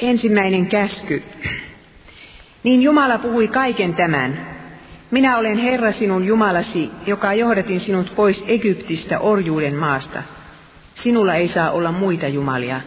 Ensimmäinen 0.00 0.66
käsky. 0.66 1.22
Niin 2.62 2.82
Jumala 2.82 3.18
puhui 3.18 3.48
kaiken 3.48 3.94
tämän. 3.94 4.46
Minä 5.10 5.38
olen 5.38 5.58
Herra 5.58 5.92
sinun 5.92 6.24
Jumalasi, 6.24 6.90
joka 7.06 7.34
johdatin 7.34 7.80
sinut 7.80 8.12
pois 8.16 8.44
Egyptistä 8.46 9.18
orjuuden 9.18 9.76
maasta. 9.76 10.22
Sinulla 10.94 11.34
ei 11.34 11.48
saa 11.48 11.70
olla 11.70 11.92
muita 11.92 12.28
jumalia. 12.28 12.80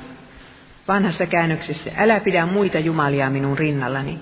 Vanhassa 0.88 1.26
käännöksessä, 1.26 1.92
älä 1.98 2.20
pidä 2.20 2.46
muita 2.46 2.80
jumalia 2.80 3.30
minun 3.30 3.58
rinnallani. 3.58 4.20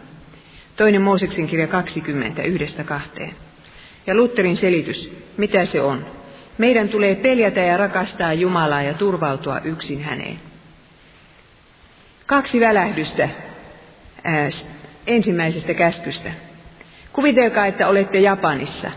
Toinen 0.76 1.02
Mooseksen 1.02 1.48
kirja 1.48 1.68
20, 1.68 2.44
yhdestä 2.44 2.84
kahteen. 2.84 3.32
Ja 4.08 4.16
Lutterin 4.16 4.58
selitys, 4.58 5.12
mitä 5.38 5.66
se 5.66 5.82
on? 5.82 6.06
Meidän 6.58 6.90
tulee 6.90 7.16
peljätä 7.16 7.60
ja 7.60 7.78
rakastaa 7.78 8.34
Jumalaa 8.34 8.82
ja 8.82 8.94
turvautua 8.94 9.60
yksin 9.60 10.04
häneen. 10.04 10.51
Kaksi 12.32 12.60
välähdystä 12.60 13.30
ää, 14.24 14.50
ensimmäisestä 15.08 15.74
käskystä. 15.74 16.32
Kuvitelkaa, 17.14 17.66
että 17.66 17.88
olette 17.88 18.20
Japanissa. 18.20 18.92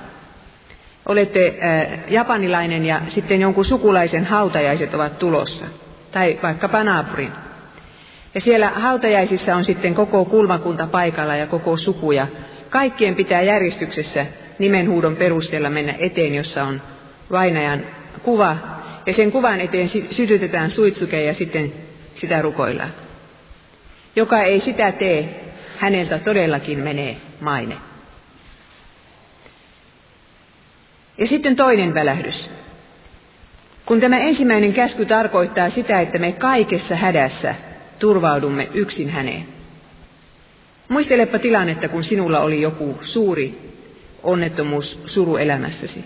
Olette 1.06 1.54
ää, 1.60 1.86
japanilainen 2.08 2.84
ja 2.84 3.00
sitten 3.08 3.40
jonkun 3.40 3.64
sukulaisen 3.64 4.24
hautajaiset 4.24 4.94
ovat 4.94 5.18
tulossa. 5.18 5.64
Tai 6.12 6.38
vaikkapa 6.42 6.84
naapurin. 6.84 7.32
Ja 8.34 8.40
siellä 8.40 8.68
hautajaisissa 8.68 9.56
on 9.56 9.64
sitten 9.64 9.94
koko 9.94 10.24
kulmakunta 10.24 10.86
paikalla 10.86 11.36
ja 11.36 11.46
koko 11.46 11.76
suku. 11.76 12.12
Ja 12.12 12.26
kaikkien 12.70 13.14
pitää 13.14 13.42
järjestyksessä 13.42 14.26
nimenhuudon 14.58 15.16
perusteella 15.16 15.70
mennä 15.70 15.94
eteen, 15.98 16.34
jossa 16.34 16.64
on 16.64 16.82
vainajan 17.30 17.80
kuva. 18.22 18.56
Ja 19.06 19.12
sen 19.12 19.32
kuvan 19.32 19.60
eteen 19.60 19.88
sytytetään 20.10 20.70
suitsuke 20.70 21.22
ja 21.22 21.34
sitten 21.34 21.72
sitä 22.14 22.42
rukoillaan. 22.42 23.03
Joka 24.16 24.42
ei 24.42 24.60
sitä 24.60 24.92
tee, 24.92 25.44
häneltä 25.78 26.18
todellakin 26.18 26.78
menee 26.78 27.16
maine. 27.40 27.76
Ja 31.18 31.26
sitten 31.26 31.56
toinen 31.56 31.94
välähdys. 31.94 32.50
Kun 33.86 34.00
tämä 34.00 34.18
ensimmäinen 34.18 34.72
käsky 34.72 35.06
tarkoittaa 35.06 35.70
sitä, 35.70 36.00
että 36.00 36.18
me 36.18 36.32
kaikessa 36.32 36.96
hädässä 36.96 37.54
turvaudumme 37.98 38.68
yksin 38.74 39.10
häneen. 39.10 39.46
Muistelepa 40.88 41.38
tilannetta, 41.38 41.88
kun 41.88 42.04
sinulla 42.04 42.40
oli 42.40 42.62
joku 42.62 42.98
suuri 43.02 43.58
onnettomuus 44.22 45.00
suru 45.06 45.36
elämässäsi. 45.36 46.04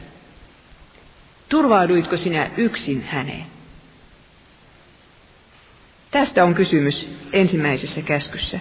Turvauduitko 1.48 2.16
sinä 2.16 2.50
yksin 2.56 3.02
häneen? 3.02 3.57
Tästä 6.10 6.44
on 6.44 6.54
kysymys 6.54 7.08
ensimmäisessä 7.32 8.02
käskyssä. 8.02 8.58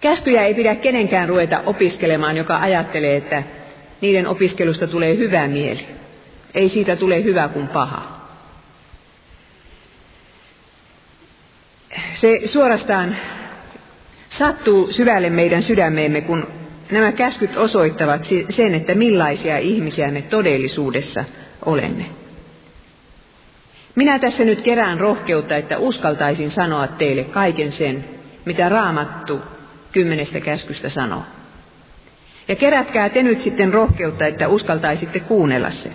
Käskyjä 0.00 0.42
ei 0.44 0.54
pidä 0.54 0.74
kenenkään 0.74 1.28
ruveta 1.28 1.62
opiskelemaan, 1.66 2.36
joka 2.36 2.56
ajattelee, 2.56 3.16
että 3.16 3.42
niiden 4.00 4.26
opiskelusta 4.26 4.86
tulee 4.86 5.16
hyvä 5.16 5.48
mieli. 5.48 5.86
Ei 6.54 6.68
siitä 6.68 6.96
tule 6.96 7.24
hyvä 7.24 7.48
kuin 7.48 7.68
paha. 7.68 8.14
Se 12.14 12.40
suorastaan 12.44 13.16
sattuu 14.30 14.92
syvälle 14.92 15.30
meidän 15.30 15.62
sydämeemme, 15.62 16.20
kun 16.20 16.46
nämä 16.90 17.12
käskyt 17.12 17.56
osoittavat 17.56 18.26
sen, 18.50 18.74
että 18.74 18.94
millaisia 18.94 19.58
ihmisiä 19.58 20.10
me 20.10 20.22
todellisuudessa 20.22 21.24
olemme. 21.64 22.23
Minä 23.94 24.18
tässä 24.18 24.44
nyt 24.44 24.60
kerään 24.60 25.00
rohkeutta, 25.00 25.56
että 25.56 25.78
uskaltaisin 25.78 26.50
sanoa 26.50 26.86
teille 26.86 27.24
kaiken 27.24 27.72
sen, 27.72 28.04
mitä 28.44 28.68
raamattu 28.68 29.40
kymmenestä 29.92 30.40
käskystä 30.40 30.88
sanoo. 30.88 31.22
Ja 32.48 32.56
kerätkää 32.56 33.08
te 33.08 33.22
nyt 33.22 33.40
sitten 33.40 33.74
rohkeutta, 33.74 34.26
että 34.26 34.48
uskaltaisitte 34.48 35.20
kuunnella 35.20 35.70
sen. 35.70 35.92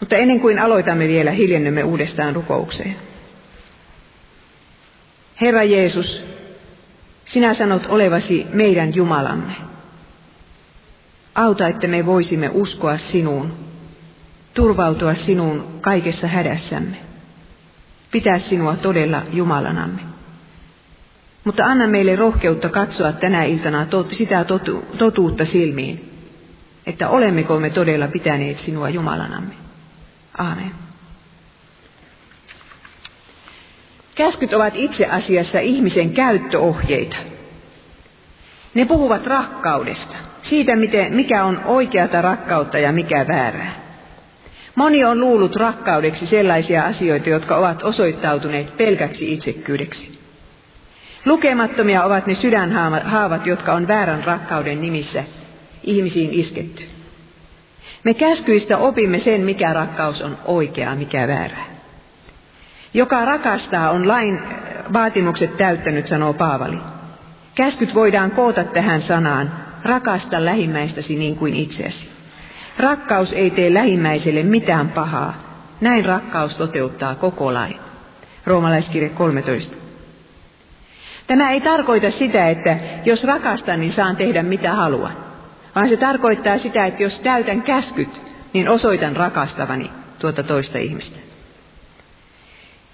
Mutta 0.00 0.16
ennen 0.16 0.40
kuin 0.40 0.58
aloitamme 0.58 1.08
vielä, 1.08 1.30
hiljennymme 1.30 1.84
uudestaan 1.84 2.34
rukoukseen. 2.34 2.96
Herra 5.40 5.64
Jeesus, 5.64 6.24
sinä 7.24 7.54
sanot 7.54 7.86
olevasi 7.88 8.46
meidän 8.52 8.94
Jumalamme. 8.94 9.52
Auta, 11.34 11.68
että 11.68 11.86
me 11.86 12.06
voisimme 12.06 12.50
uskoa 12.52 12.96
sinuun, 12.96 13.69
turvautua 14.60 15.14
sinuun 15.14 15.78
kaikessa 15.80 16.26
hädässämme, 16.26 16.96
pitää 18.10 18.38
sinua 18.38 18.76
todella 18.76 19.22
Jumalanamme. 19.32 20.00
Mutta 21.44 21.64
anna 21.64 21.86
meille 21.86 22.16
rohkeutta 22.16 22.68
katsoa 22.68 23.12
tänä 23.12 23.44
iltana 23.44 23.86
tot, 23.86 24.14
sitä 24.14 24.44
totu, 24.44 24.84
totuutta 24.98 25.44
silmiin, 25.44 26.12
että 26.86 27.08
olemmeko 27.08 27.60
me 27.60 27.70
todella 27.70 28.08
pitäneet 28.08 28.58
sinua 28.58 28.88
Jumalanamme. 28.88 29.54
Aamen. 30.38 30.70
Käskyt 34.14 34.52
ovat 34.52 34.72
itse 34.76 35.06
asiassa 35.06 35.58
ihmisen 35.60 36.12
käyttöohjeita. 36.12 37.16
Ne 38.74 38.84
puhuvat 38.84 39.26
rakkaudesta, 39.26 40.16
siitä 40.42 40.76
miten, 40.76 41.14
mikä 41.14 41.44
on 41.44 41.60
oikeata 41.64 42.22
rakkautta 42.22 42.78
ja 42.78 42.92
mikä 42.92 43.28
väärää. 43.28 43.89
Moni 44.74 45.04
on 45.04 45.20
luullut 45.20 45.56
rakkaudeksi 45.56 46.26
sellaisia 46.26 46.84
asioita, 46.84 47.28
jotka 47.28 47.56
ovat 47.56 47.82
osoittautuneet 47.82 48.76
pelkäksi 48.76 49.32
itsekyydeksi. 49.32 50.20
Lukemattomia 51.24 52.04
ovat 52.04 52.26
ne 52.26 52.34
sydänhaavat, 52.34 53.46
jotka 53.46 53.72
on 53.72 53.88
väärän 53.88 54.24
rakkauden 54.24 54.80
nimissä 54.80 55.24
ihmisiin 55.84 56.30
isketty. 56.32 56.84
Me 58.04 58.14
käskyistä 58.14 58.78
opimme 58.78 59.18
sen, 59.18 59.40
mikä 59.40 59.72
rakkaus 59.72 60.22
on 60.22 60.38
oikeaa, 60.44 60.94
mikä 60.94 61.28
väärää. 61.28 61.66
Joka 62.94 63.24
rakastaa 63.24 63.90
on 63.90 64.08
lain 64.08 64.40
vaatimukset 64.92 65.56
täyttänyt, 65.56 66.06
sanoo 66.06 66.32
Paavali. 66.32 66.78
Käskyt 67.54 67.94
voidaan 67.94 68.30
koota 68.30 68.64
tähän 68.64 69.02
sanaan, 69.02 69.52
rakasta 69.84 70.44
lähimmäistäsi 70.44 71.16
niin 71.16 71.36
kuin 71.36 71.54
itseäsi. 71.54 72.09
Rakkaus 72.80 73.32
ei 73.32 73.50
tee 73.50 73.74
lähimmäiselle 73.74 74.42
mitään 74.42 74.88
pahaa. 74.88 75.34
Näin 75.80 76.04
rakkaus 76.04 76.54
toteuttaa 76.54 77.14
koko 77.14 77.54
lain. 77.54 77.76
Roomalaiskirje 78.46 79.08
13. 79.08 79.76
Tämä 81.26 81.50
ei 81.50 81.60
tarkoita 81.60 82.10
sitä, 82.10 82.48
että 82.48 82.76
jos 83.04 83.24
rakastan, 83.24 83.80
niin 83.80 83.92
saan 83.92 84.16
tehdä 84.16 84.42
mitä 84.42 84.74
haluan. 84.74 85.12
Vaan 85.74 85.88
se 85.88 85.96
tarkoittaa 85.96 86.58
sitä, 86.58 86.86
että 86.86 87.02
jos 87.02 87.18
täytän 87.18 87.62
käskyt, 87.62 88.20
niin 88.52 88.68
osoitan 88.68 89.16
rakastavani 89.16 89.90
tuota 90.18 90.42
toista 90.42 90.78
ihmistä. 90.78 91.18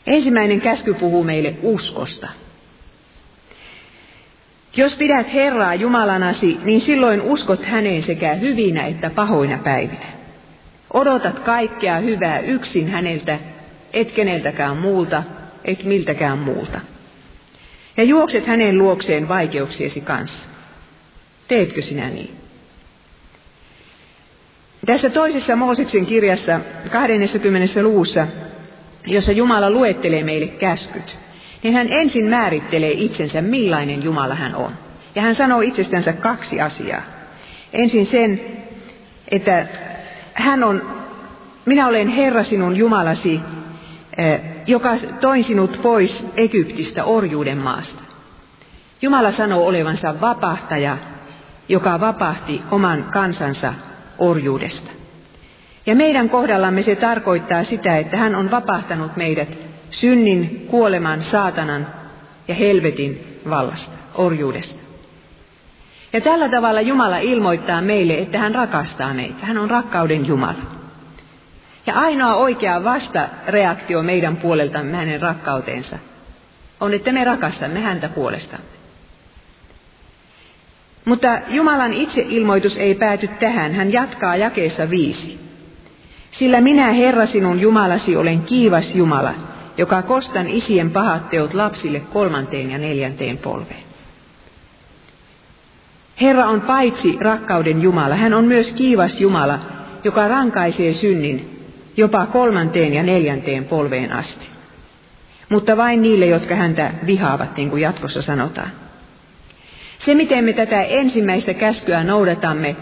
Ensimmäinen 0.07 0.61
käsky 0.61 0.95
puhuu 0.95 1.25
meille 1.25 1.55
uskosta. 1.63 2.29
Jos 4.77 4.97
pidät 4.97 5.33
Herraa 5.35 5.75
Jumalanasi, 5.75 6.59
niin 6.65 6.81
silloin 6.81 7.23
uskot 7.23 7.65
häneen 7.65 8.03
sekä 8.03 8.35
hyvinä 8.35 8.87
että 8.87 9.11
pahoina 9.11 9.59
päivinä. 9.59 10.07
Odotat 10.95 11.39
kaikkea 11.39 11.99
hyvää 11.99 12.39
yksin 12.39 12.89
häneltä, 12.91 13.39
et 13.93 14.13
keneltäkään 14.13 14.77
muulta, 14.77 15.23
et 15.65 15.85
miltäkään 15.85 16.39
muulta. 16.39 16.81
Ja 17.97 18.05
juokset 18.05 18.47
hänen 18.47 18.79
luokseen 18.79 19.29
vaikeuksiesi 19.29 20.01
kanssa. 20.01 20.49
Teetkö 21.49 21.83
sinä 21.83 22.11
niin? 22.11 22.35
Tässä 24.87 25.11
toisessa 25.11 25.57
Mooseksen 25.57 26.07
kirjassa 26.07 26.61
20. 26.91 27.83
luvussa, 27.83 28.27
jossa 29.07 29.33
Jumala 29.33 29.71
luettelee 29.71 30.25
meille 30.25 30.47
käskyt, 30.47 31.19
niin 31.63 31.75
hän 31.75 31.87
ensin 31.91 32.27
määrittelee 32.27 32.93
itsensä, 32.93 33.43
millainen 33.43 34.03
Jumala 34.03 34.35
hän 34.35 34.55
on. 34.55 34.73
Ja 35.15 35.23
hän 35.23 35.35
sanoo 35.35 35.61
itsestänsä 35.61 36.13
kaksi 36.13 36.61
asiaa. 36.61 37.03
Ensin 37.73 38.07
sen, 38.07 38.41
että 39.31 39.67
hän 40.35 40.65
on, 40.65 40.83
minä 41.65 41.89
olen 41.89 42.09
Herra 42.09 42.45
sinun 42.45 42.77
Jumalasi, 42.77 43.41
eh, 44.19 44.41
joka 44.67 44.91
toin 45.21 45.45
sinut 45.45 45.83
pois 45.83 46.25
Egyptistä 46.37 47.05
orjuuden 47.05 47.59
maasta. 47.59 48.03
Jumala 49.03 49.33
sanoo 49.33 49.67
olevansa 49.67 50.21
vapahtaja, 50.21 50.99
joka 51.69 52.01
vapahti 52.01 52.63
oman 52.71 53.05
kansansa 53.05 53.75
orjuudesta. 54.19 54.91
Ja 55.87 55.97
meidän 55.97 56.29
kohdallamme 56.29 56.83
se 56.83 56.97
tarkoittaa 56.97 57.65
sitä, 57.65 57.99
että 57.99 58.17
hän 58.17 58.35
on 58.35 58.51
vapahtanut 58.51 59.17
meidät 59.17 59.66
synnin, 59.91 60.67
kuoleman, 60.71 61.23
saatanan 61.23 61.87
ja 62.49 62.55
helvetin 62.55 63.41
vallasta, 63.51 63.97
orjuudesta. 64.15 64.83
Ja 66.13 66.21
tällä 66.21 66.49
tavalla 66.49 66.81
Jumala 66.81 67.19
ilmoittaa 67.19 67.81
meille, 67.81 68.19
että 68.19 68.39
hän 68.39 68.55
rakastaa 68.55 69.15
meitä. 69.15 69.47
Hän 69.47 69.59
on 69.59 69.71
rakkauden 69.71 70.27
Jumala. 70.27 70.77
Ja 71.87 71.95
ainoa 71.95 72.35
oikea 72.35 72.85
vastareaktio 72.85 74.03
meidän 74.03 74.37
puoleltamme 74.37 74.97
hänen 74.97 75.21
rakkauteensa 75.23 75.99
on, 76.81 76.95
että 76.95 77.13
me 77.13 77.25
rakastamme 77.25 77.81
häntä 77.81 78.09
puolestamme. 78.09 78.67
Mutta 81.05 81.39
Jumalan 81.49 81.93
itseilmoitus 81.93 82.77
ei 82.77 82.95
pääty 82.95 83.29
tähän. 83.29 83.75
Hän 83.75 83.93
jatkaa 83.93 84.37
jakeessa 84.37 84.91
viisi. 84.91 85.41
Sillä 86.31 86.61
minä, 86.61 86.93
Herra 86.93 87.27
sinun 87.27 87.61
Jumalasi, 87.61 88.17
olen 88.17 88.43
kiivas 88.43 88.95
Jumala, 88.95 89.35
joka 89.79 90.03
kostan 90.03 90.47
isien 90.49 90.91
pahat 90.91 91.31
teot 91.31 91.55
lapsille 91.55 92.01
kolmanteen 92.01 92.71
ja 92.71 92.79
neljänteen 92.79 93.39
polveen. 93.39 93.83
Herra 96.21 96.47
on 96.47 96.61
paitsi 96.61 97.19
rakkauden 97.21 97.83
Jumala, 97.83 98.15
hän 98.15 98.35
on 98.35 98.45
myös 98.45 98.73
kiivas 98.73 99.21
Jumala, 99.21 99.59
joka 100.05 100.29
rankaisee 100.29 100.93
synnin 100.93 101.53
jopa 101.97 102.27
kolmanteen 102.27 102.95
ja 102.95 103.03
neljänteen 103.03 103.65
polveen 103.65 104.13
asti. 104.13 104.47
Mutta 105.49 105.77
vain 105.77 106.03
niille, 106.03 106.27
jotka 106.27 106.55
häntä 106.55 106.91
vihaavat, 107.07 107.57
niin 107.57 107.71
kuin 107.71 107.83
jatkossa 107.83 108.23
sanotaan. 108.23 108.71
Se, 109.99 110.15
miten 110.15 110.45
me 110.45 110.53
tätä 110.53 110.83
ensimmäistä 110.83 111.55
käskyä 111.55 112.05
noudatamme, 112.05 112.77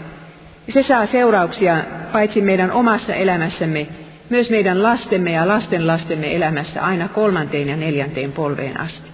se 0.69 0.83
saa 0.83 1.05
seurauksia 1.05 1.83
paitsi 2.11 2.41
meidän 2.41 2.71
omassa 2.71 3.13
elämässämme, 3.13 3.87
myös 4.29 4.49
meidän 4.49 4.83
lastemme 4.83 5.31
ja 5.31 5.47
lastenlastemme 5.47 6.35
elämässä 6.35 6.81
aina 6.83 7.07
kolmanteen 7.07 7.67
ja 7.67 7.75
neljänteen 7.75 8.31
polveen 8.31 8.79
asti. 8.79 9.09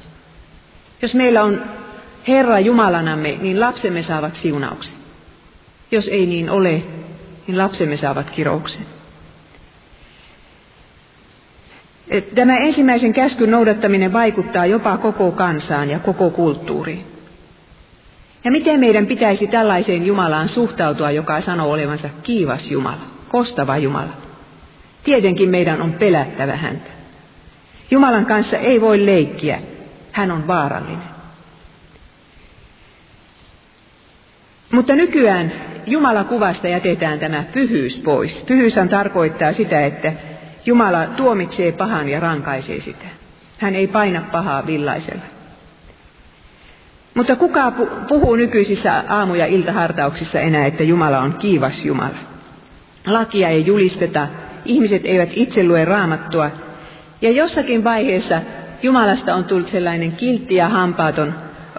Jos 1.01 1.15
meillä 1.15 1.43
on 1.43 1.63
Herra 2.27 2.59
Jumalanamme, 2.59 3.37
niin 3.41 3.59
lapsemme 3.59 4.01
saavat 4.01 4.35
siunauksen. 4.35 4.97
Jos 5.91 6.07
ei 6.07 6.25
niin 6.25 6.49
ole, 6.49 6.81
niin 7.47 7.57
lapsemme 7.57 7.97
saavat 7.97 8.29
kirouksen. 8.29 8.85
Tämä 12.35 12.57
ensimmäisen 12.57 13.13
käskyn 13.13 13.51
noudattaminen 13.51 14.13
vaikuttaa 14.13 14.65
jopa 14.65 14.97
koko 14.97 15.31
kansaan 15.31 15.89
ja 15.89 15.99
koko 15.99 16.29
kulttuuriin. 16.29 17.05
Ja 18.43 18.51
miten 18.51 18.79
meidän 18.79 19.05
pitäisi 19.05 19.47
tällaiseen 19.47 20.05
Jumalaan 20.05 20.47
suhtautua, 20.47 21.11
joka 21.11 21.41
sanoo 21.41 21.71
olevansa 21.71 22.09
kiivas 22.23 22.71
Jumala, 22.71 23.05
kostava 23.29 23.77
Jumala? 23.77 24.30
Tietenkin 25.03 25.49
meidän 25.49 25.81
on 25.81 25.93
pelättävä 25.93 26.55
häntä. 26.55 26.91
Jumalan 27.91 28.25
kanssa 28.25 28.57
ei 28.57 28.81
voi 28.81 29.05
leikkiä, 29.05 29.59
hän 30.11 30.31
on 30.31 30.47
vaarallinen. 30.47 31.11
Mutta 34.71 34.95
nykyään 34.95 35.51
Jumala 35.85 36.23
kuvasta 36.23 36.67
jätetään 36.67 37.19
tämä 37.19 37.43
pyhyys 37.53 38.01
pois. 38.05 38.43
Pyhyyshän 38.47 38.89
tarkoittaa 38.89 39.53
sitä, 39.53 39.85
että 39.85 40.13
Jumala 40.65 41.05
tuomitsee 41.05 41.71
pahan 41.71 42.09
ja 42.09 42.19
rankaisee 42.19 42.81
sitä. 42.81 43.05
Hän 43.57 43.75
ei 43.75 43.87
paina 43.87 44.21
pahaa 44.31 44.67
villaisella. 44.67 45.23
Mutta 47.13 47.35
kuka 47.35 47.71
puhuu 48.07 48.35
nykyisissä 48.35 49.03
aamu- 49.07 49.35
ja 49.35 49.45
iltahartauksissa 49.45 50.39
enää, 50.39 50.65
että 50.65 50.83
Jumala 50.83 51.19
on 51.19 51.33
kiivas 51.33 51.85
Jumala? 51.85 52.17
Lakia 53.07 53.49
ei 53.49 53.65
julisteta, 53.65 54.27
ihmiset 54.65 55.01
eivät 55.05 55.29
itse 55.33 55.63
lue 55.63 55.85
raamattua, 55.85 56.51
ja 57.21 57.31
jossakin 57.31 57.83
vaiheessa 57.83 58.41
Jumalasta 58.83 59.35
on 59.35 59.43
tullut 59.43 59.67
sellainen 59.67 60.11
kiltti 60.11 60.55
ja 60.55 60.69
hampaaton 60.69 61.33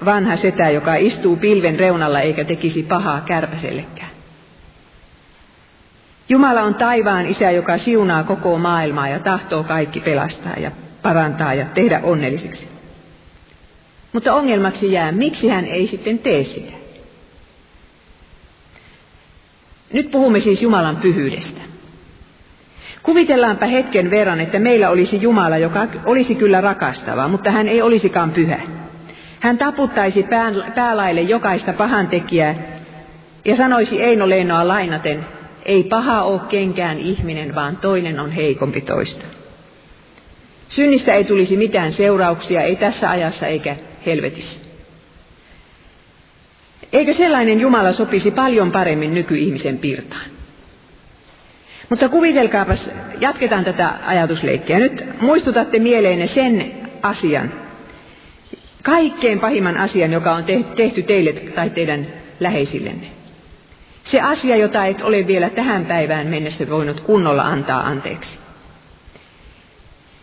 vanha 0.04 0.36
setä, 0.36 0.70
joka 0.70 0.94
istuu 0.94 1.36
pilven 1.36 1.78
reunalla 1.78 2.20
eikä 2.20 2.44
tekisi 2.44 2.82
pahaa 2.82 3.20
kärpäsellekään. 3.20 4.10
Jumala 6.28 6.62
on 6.62 6.74
taivaan 6.74 7.26
isä, 7.26 7.50
joka 7.50 7.78
siunaa 7.78 8.24
koko 8.24 8.58
maailmaa 8.58 9.08
ja 9.08 9.18
tahtoo 9.18 9.64
kaikki 9.64 10.00
pelastaa 10.00 10.56
ja 10.56 10.70
parantaa 11.02 11.54
ja 11.54 11.64
tehdä 11.64 12.00
onnellisiksi. 12.02 12.68
Mutta 14.12 14.34
ongelmaksi 14.34 14.92
jää, 14.92 15.12
miksi 15.12 15.48
hän 15.48 15.64
ei 15.64 15.86
sitten 15.86 16.18
tee 16.18 16.44
sitä. 16.44 16.72
Nyt 19.92 20.10
puhumme 20.10 20.40
siis 20.40 20.62
Jumalan 20.62 20.96
pyhyydestä. 20.96 21.61
Kuvitellaanpa 23.02 23.66
hetken 23.66 24.10
verran, 24.10 24.40
että 24.40 24.58
meillä 24.58 24.90
olisi 24.90 25.22
Jumala, 25.22 25.58
joka 25.58 25.86
olisi 26.06 26.34
kyllä 26.34 26.60
rakastava, 26.60 27.28
mutta 27.28 27.50
hän 27.50 27.68
ei 27.68 27.82
olisikaan 27.82 28.30
pyhä. 28.30 28.60
Hän 29.40 29.58
taputtaisi 29.58 30.26
päälaille 30.74 31.20
jokaista 31.20 31.72
pahantekijää 31.72 32.54
ja 33.44 33.56
sanoisi 33.56 34.02
Eino 34.02 34.28
Leinoa 34.28 34.68
lainaten, 34.68 35.26
ei 35.64 35.84
paha 35.84 36.22
ole 36.22 36.40
kenkään 36.48 36.98
ihminen, 36.98 37.54
vaan 37.54 37.76
toinen 37.76 38.20
on 38.20 38.30
heikompi 38.30 38.80
toista. 38.80 39.24
Synnistä 40.68 41.14
ei 41.14 41.24
tulisi 41.24 41.56
mitään 41.56 41.92
seurauksia, 41.92 42.62
ei 42.62 42.76
tässä 42.76 43.10
ajassa 43.10 43.46
eikä 43.46 43.76
helvetissä. 44.06 44.60
Eikö 46.92 47.12
sellainen 47.12 47.60
Jumala 47.60 47.92
sopisi 47.92 48.30
paljon 48.30 48.72
paremmin 48.72 49.14
nykyihmisen 49.14 49.78
pirtaan? 49.78 50.41
Mutta 51.92 52.08
kuvitelkaapas, 52.08 52.90
jatketaan 53.20 53.64
tätä 53.64 53.94
ajatusleikkiä. 54.06 54.78
Nyt 54.78 55.04
muistutatte 55.20 55.78
mieleenne 55.78 56.26
sen 56.26 56.72
asian, 57.02 57.52
kaikkein 58.82 59.40
pahimman 59.40 59.76
asian, 59.76 60.12
joka 60.12 60.32
on 60.32 60.44
tehty 60.76 61.02
teille 61.02 61.32
tai 61.32 61.70
teidän 61.70 62.06
läheisillenne. 62.40 63.06
Se 64.04 64.20
asia, 64.20 64.56
jota 64.56 64.86
et 64.86 65.02
ole 65.02 65.26
vielä 65.26 65.50
tähän 65.50 65.86
päivään 65.86 66.26
mennessä 66.26 66.70
voinut 66.70 67.00
kunnolla 67.00 67.42
antaa 67.42 67.86
anteeksi. 67.86 68.38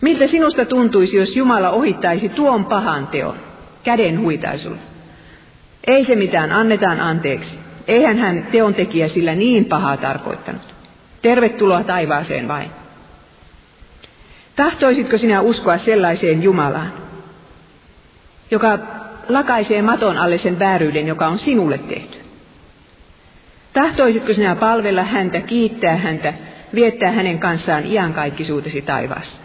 Miltä 0.02 0.28
sinusta 0.28 0.66
tuntuisi, 0.66 1.18
jos 1.18 1.36
Jumala 1.36 1.70
ohittaisi 1.70 2.30
tuon 2.30 2.66
pahan 2.66 3.08
teon, 3.08 3.38
käden 3.84 4.20
huitaisulla? 4.20 4.82
Ei 5.88 6.06
se 6.06 6.16
mitään, 6.16 6.52
annetaan 6.52 7.00
anteeksi. 7.00 7.60
Eihän 7.88 8.18
hän 8.18 8.48
teontekijä 8.52 9.08
sillä 9.08 9.36
niin 9.36 9.66
pahaa 9.66 9.98
tarkoittanut. 9.98 10.79
Tervetuloa 11.22 11.84
taivaaseen 11.84 12.48
vain. 12.48 12.72
Tahtoisitko 14.56 15.18
sinä 15.18 15.42
uskoa 15.42 15.78
sellaiseen 15.78 16.44
Jumalaan, 16.44 16.94
joka 18.52 18.80
lakaisee 19.30 19.82
maton 19.82 20.18
alle 20.18 20.38
sen 20.38 20.60
vääryyden, 20.60 21.08
joka 21.08 21.28
on 21.28 21.38
sinulle 21.38 21.78
tehty? 21.78 22.18
Tahtoisitko 23.74 24.34
sinä 24.34 24.56
palvella 24.56 25.04
häntä, 25.04 25.42
kiittää 25.42 25.98
häntä, 25.98 26.34
viettää 26.76 27.12
hänen 27.12 27.40
kanssaan 27.40 27.86
iankaikkisuutesi 27.86 28.82
taivaassa? 28.82 29.42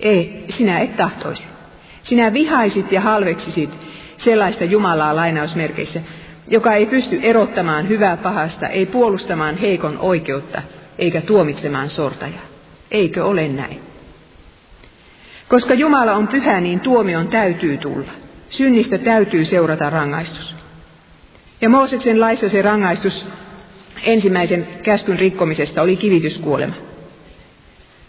Ei, 0.00 0.44
sinä 0.50 0.78
et 0.78 0.96
tahtoisi. 0.96 1.48
Sinä 2.02 2.32
vihaisit 2.32 2.92
ja 2.92 3.00
halveksisit 3.00 3.70
sellaista 4.16 4.64
Jumalaa 4.64 5.16
lainausmerkeissä, 5.16 6.00
joka 6.48 6.74
ei 6.74 6.86
pysty 6.86 7.20
erottamaan 7.22 7.88
hyvää 7.88 8.16
pahasta, 8.16 8.66
ei 8.66 8.86
puolustamaan 8.86 9.56
heikon 9.56 9.98
oikeutta, 9.98 10.62
eikä 11.02 11.20
tuomitsemaan 11.20 11.90
sortajaa. 11.90 12.46
Eikö 12.90 13.24
ole 13.24 13.48
näin? 13.48 13.80
Koska 15.48 15.74
Jumala 15.74 16.12
on 16.12 16.28
pyhä, 16.28 16.60
niin 16.60 16.80
tuomion 16.80 17.28
täytyy 17.28 17.76
tulla. 17.76 18.10
Synnistä 18.48 18.98
täytyy 18.98 19.44
seurata 19.44 19.90
rangaistus. 19.90 20.54
Ja 21.60 21.68
Mooseksen 21.68 22.20
laissa 22.20 22.48
se 22.48 22.62
rangaistus 22.62 23.26
ensimmäisen 24.02 24.68
käskyn 24.82 25.18
rikkomisesta 25.18 25.82
oli 25.82 25.96
kivityskuolema. 25.96 26.74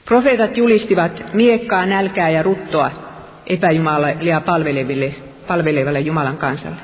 Profeetat 0.06 0.58
julistivat 0.58 1.24
miekkaa, 1.34 1.86
nälkää 1.86 2.30
ja 2.30 2.44
ruttoa 2.44 2.92
epäjumalia 3.48 4.42
palveleville, 4.42 5.16
palvelevalle 5.48 6.00
Jumalan 6.00 6.38
kansalle. 6.38 6.82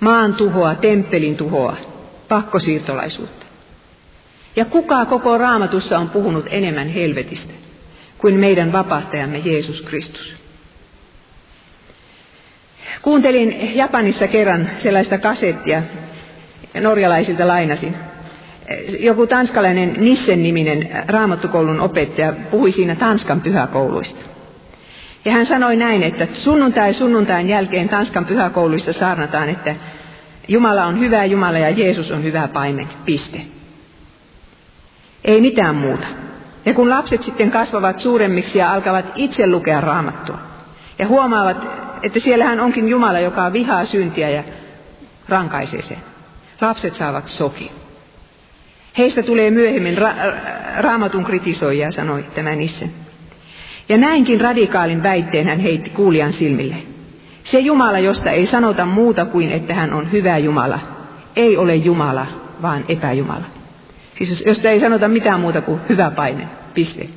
Maan 0.00 0.34
tuhoa, 0.34 0.74
temppelin 0.74 1.36
tuhoa, 1.36 1.76
pakkosiirtolaisuutta. 2.28 3.53
Ja 4.56 4.64
kuka 4.64 5.04
koko 5.04 5.38
raamatussa 5.38 5.98
on 5.98 6.10
puhunut 6.10 6.46
enemmän 6.50 6.88
helvetistä 6.88 7.52
kuin 8.18 8.34
meidän 8.34 8.72
vapahtajamme 8.72 9.38
Jeesus 9.38 9.82
Kristus? 9.82 10.44
Kuuntelin 13.02 13.76
Japanissa 13.76 14.26
kerran 14.26 14.70
sellaista 14.76 15.18
kasettia, 15.18 15.82
norjalaisilta 16.80 17.48
lainasin. 17.48 17.96
Joku 19.00 19.26
tanskalainen 19.26 19.94
Nissen-niminen 19.98 20.90
raamattukoulun 21.08 21.80
opettaja 21.80 22.32
puhui 22.50 22.72
siinä 22.72 22.94
Tanskan 22.94 23.40
pyhäkouluista. 23.40 24.20
Ja 25.24 25.32
hän 25.32 25.46
sanoi 25.46 25.76
näin, 25.76 26.02
että 26.02 26.26
sunnuntai 26.32 26.94
sunnuntain 26.94 27.48
jälkeen 27.48 27.88
Tanskan 27.88 28.24
pyhäkouluissa 28.24 28.92
saarnataan, 28.92 29.48
että 29.48 29.74
Jumala 30.48 30.84
on 30.84 31.00
hyvä 31.00 31.24
Jumala 31.24 31.58
ja 31.58 31.70
Jeesus 31.70 32.10
on 32.12 32.24
hyvä 32.24 32.48
paimen. 32.48 32.88
Piste. 33.04 33.53
Ei 35.24 35.40
mitään 35.40 35.74
muuta. 35.74 36.06
Ja 36.64 36.74
kun 36.74 36.90
lapset 36.90 37.22
sitten 37.22 37.50
kasvavat 37.50 37.98
suuremmiksi 37.98 38.58
ja 38.58 38.72
alkavat 38.72 39.12
itse 39.14 39.46
lukea 39.46 39.80
raamattua 39.80 40.38
ja 40.98 41.06
huomaavat, 41.08 41.66
että 42.02 42.18
siellähän 42.20 42.60
onkin 42.60 42.88
Jumala, 42.88 43.20
joka 43.20 43.52
vihaa 43.52 43.84
syntiä 43.84 44.30
ja 44.30 44.44
rankaisee 45.28 45.82
sen. 45.82 45.98
Lapset 46.60 46.94
saavat 46.94 47.28
soki. 47.28 47.72
Heistä 48.98 49.22
tulee 49.22 49.50
myöhemmin 49.50 49.98
ra- 49.98 50.34
raamatun 50.78 51.24
kritisoija, 51.24 51.90
sanoi 51.90 52.24
tämä 52.34 52.54
Nissen. 52.54 52.90
Ja 53.88 53.98
näinkin 53.98 54.40
radikaalin 54.40 55.02
väitteen 55.02 55.46
hän 55.46 55.60
heitti 55.60 55.90
kuulijan 55.90 56.32
silmille. 56.32 56.76
Se 57.44 57.58
Jumala, 57.58 57.98
josta 57.98 58.30
ei 58.30 58.46
sanota 58.46 58.86
muuta 58.86 59.24
kuin, 59.24 59.52
että 59.52 59.74
hän 59.74 59.92
on 59.94 60.12
hyvä 60.12 60.38
Jumala, 60.38 60.78
ei 61.36 61.56
ole 61.56 61.74
Jumala, 61.74 62.26
vaan 62.62 62.84
epäjumala. 62.88 63.44
Siis 64.18 64.42
josta 64.46 64.70
ei 64.70 64.80
sanota 64.80 65.08
mitään 65.08 65.40
muuta 65.40 65.60
kuin 65.60 65.80
hyvä 65.88 66.10
paine, 66.10 66.48
piste. 66.74 67.08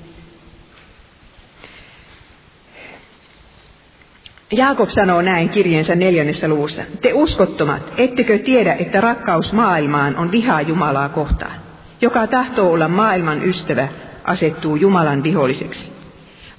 Jaakob 4.52 4.90
sanoo 4.90 5.22
näin 5.22 5.50
kirjeensä 5.50 5.96
neljännessä 5.96 6.48
luvussa. 6.48 6.82
Te 7.02 7.14
uskottomat, 7.14 7.94
ettekö 7.98 8.38
tiedä, 8.38 8.76
että 8.80 9.02
rakkaus 9.02 9.54
maailmaan 9.54 10.16
on 10.16 10.32
vihaa 10.32 10.62
Jumalaa 10.62 11.10
kohtaan? 11.10 11.56
Joka 12.02 12.28
tahtoo 12.28 12.72
olla 12.72 12.88
maailman 12.88 13.44
ystävä, 13.44 13.88
asettuu 14.24 14.76
Jumalan 14.76 15.24
viholliseksi. 15.24 15.92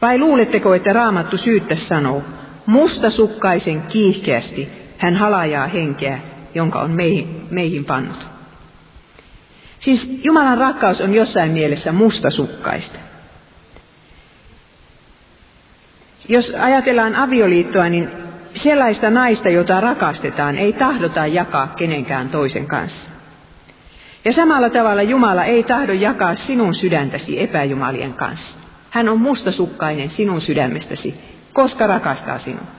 Vai 0.02 0.18
luuletteko, 0.18 0.74
että 0.74 0.92
raamattu 0.92 1.36
syyttä 1.36 1.74
sanoo, 1.74 2.22
mustasukkaisen 2.66 3.82
kiihkeästi 3.82 4.68
hän 4.98 5.16
halajaa 5.16 5.66
henkeä, 5.66 6.18
jonka 6.54 6.80
on 6.80 6.90
meihin, 6.90 7.46
meihin 7.50 7.84
pannut. 7.84 8.37
Siis 9.80 10.20
Jumalan 10.24 10.58
rakkaus 10.58 11.00
on 11.00 11.14
jossain 11.14 11.50
mielessä 11.50 11.92
mustasukkaista. 11.92 12.98
Jos 16.28 16.54
ajatellaan 16.60 17.16
avioliittoa, 17.16 17.88
niin 17.88 18.10
sellaista 18.54 19.10
naista, 19.10 19.48
jota 19.48 19.80
rakastetaan, 19.80 20.58
ei 20.58 20.72
tahdota 20.72 21.26
jakaa 21.26 21.66
kenenkään 21.66 22.28
toisen 22.28 22.66
kanssa. 22.66 23.10
Ja 24.24 24.32
samalla 24.32 24.70
tavalla 24.70 25.02
Jumala 25.02 25.44
ei 25.44 25.62
tahdo 25.62 25.92
jakaa 25.92 26.34
sinun 26.34 26.74
sydäntäsi 26.74 27.40
epäjumalien 27.40 28.14
kanssa. 28.14 28.56
Hän 28.90 29.08
on 29.08 29.20
mustasukkainen 29.20 30.10
sinun 30.10 30.40
sydämestäsi, 30.40 31.20
koska 31.52 31.86
rakastaa 31.86 32.38
sinua. 32.38 32.77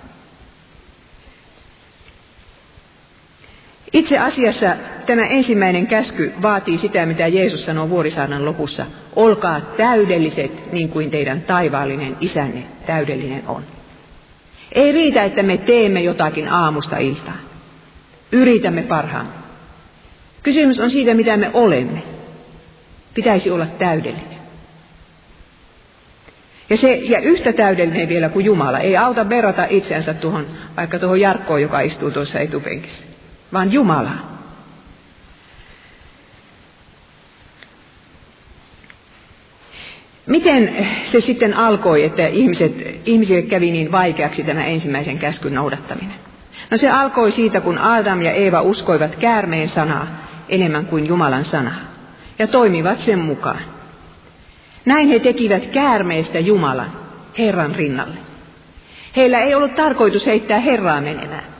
Itse 3.94 4.18
asiassa 4.18 4.76
tämä 5.06 5.26
ensimmäinen 5.26 5.88
käsky 5.88 6.34
vaatii 6.42 6.78
sitä, 6.78 7.06
mitä 7.06 7.28
Jeesus 7.28 7.66
sanoo 7.66 7.90
vuorisaanan 7.90 8.46
lopussa. 8.46 8.86
Olkaa 9.16 9.62
täydelliset 9.62 10.72
niin 10.72 10.90
kuin 10.90 11.12
teidän 11.12 11.42
taivaallinen 11.42 12.18
isänne 12.20 12.64
täydellinen 12.86 13.44
on. 13.48 13.64
Ei 14.72 14.92
riitä, 14.92 15.24
että 15.24 15.44
me 15.44 15.58
teemme 15.58 16.02
jotakin 16.02 16.48
aamusta 16.48 16.98
iltaan. 16.98 17.40
Yritämme 18.32 18.82
parhaamme. 18.82 19.32
Kysymys 20.44 20.80
on 20.80 20.90
siitä, 20.90 21.14
mitä 21.14 21.38
me 21.38 21.52
olemme. 21.54 22.04
Pitäisi 23.14 23.52
olla 23.52 23.66
täydellinen. 23.66 24.40
Ja, 26.70 26.78
se, 26.78 26.94
ja 26.96 27.20
yhtä 27.20 27.54
täydellinen 27.54 28.10
vielä 28.10 28.30
kuin 28.30 28.46
Jumala. 28.46 28.80
Ei 28.80 28.98
auta 28.98 29.30
verrata 29.30 29.68
itseänsä 29.70 30.14
tuohon, 30.14 30.46
vaikka 30.78 31.00
tuohon 31.00 31.22
Jarkkoon, 31.22 31.62
joka 31.62 31.80
istuu 31.82 32.12
tuossa 32.12 32.40
etupenkissä 32.40 33.09
vaan 33.54 33.74
Jumala. 33.74 34.12
Miten 40.26 40.88
se 41.12 41.20
sitten 41.20 41.58
alkoi, 41.58 42.04
että 42.04 42.28
ihmiset, 42.28 43.02
ihmisille 43.06 43.42
kävi 43.42 43.72
niin 43.72 43.92
vaikeaksi 43.92 44.44
tämä 44.44 44.66
ensimmäisen 44.66 45.20
käskyn 45.20 45.54
noudattaminen? 45.54 46.16
No 46.72 46.78
se 46.78 46.90
alkoi 46.90 47.32
siitä, 47.32 47.62
kun 47.62 47.78
Adam 47.78 48.22
ja 48.22 48.32
Eeva 48.32 48.62
uskoivat 48.62 49.16
käärmeen 49.16 49.70
sanaa 49.70 50.08
enemmän 50.50 50.86
kuin 50.86 51.08
Jumalan 51.08 51.46
sanaa 51.46 51.80
ja 52.40 52.48
toimivat 52.48 53.00
sen 53.00 53.20
mukaan. 53.20 53.62
Näin 54.86 55.08
he 55.10 55.20
tekivät 55.20 55.66
käärmeestä 55.66 56.40
Jumalan, 56.40 56.92
Herran 57.38 57.76
rinnalle. 57.76 58.18
Heillä 59.16 59.40
ei 59.40 59.56
ollut 59.56 59.76
tarkoitus 59.76 60.26
heittää 60.26 60.60
Herraa 60.60 61.02
menemään. 61.02 61.59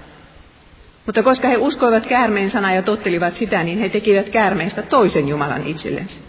Mutta 1.10 1.24
koska 1.24 1.48
he 1.48 1.58
uskoivat 1.58 2.06
käärmeen 2.06 2.50
sanaa 2.50 2.74
ja 2.74 2.82
tottelivat 2.82 3.36
sitä, 3.38 3.64
niin 3.64 3.80
he 3.80 3.90
tekivät 3.90 4.30
käärmeestä 4.30 4.82
toisen 4.82 5.28
Jumalan 5.28 5.68
itsellensä. 5.68 6.20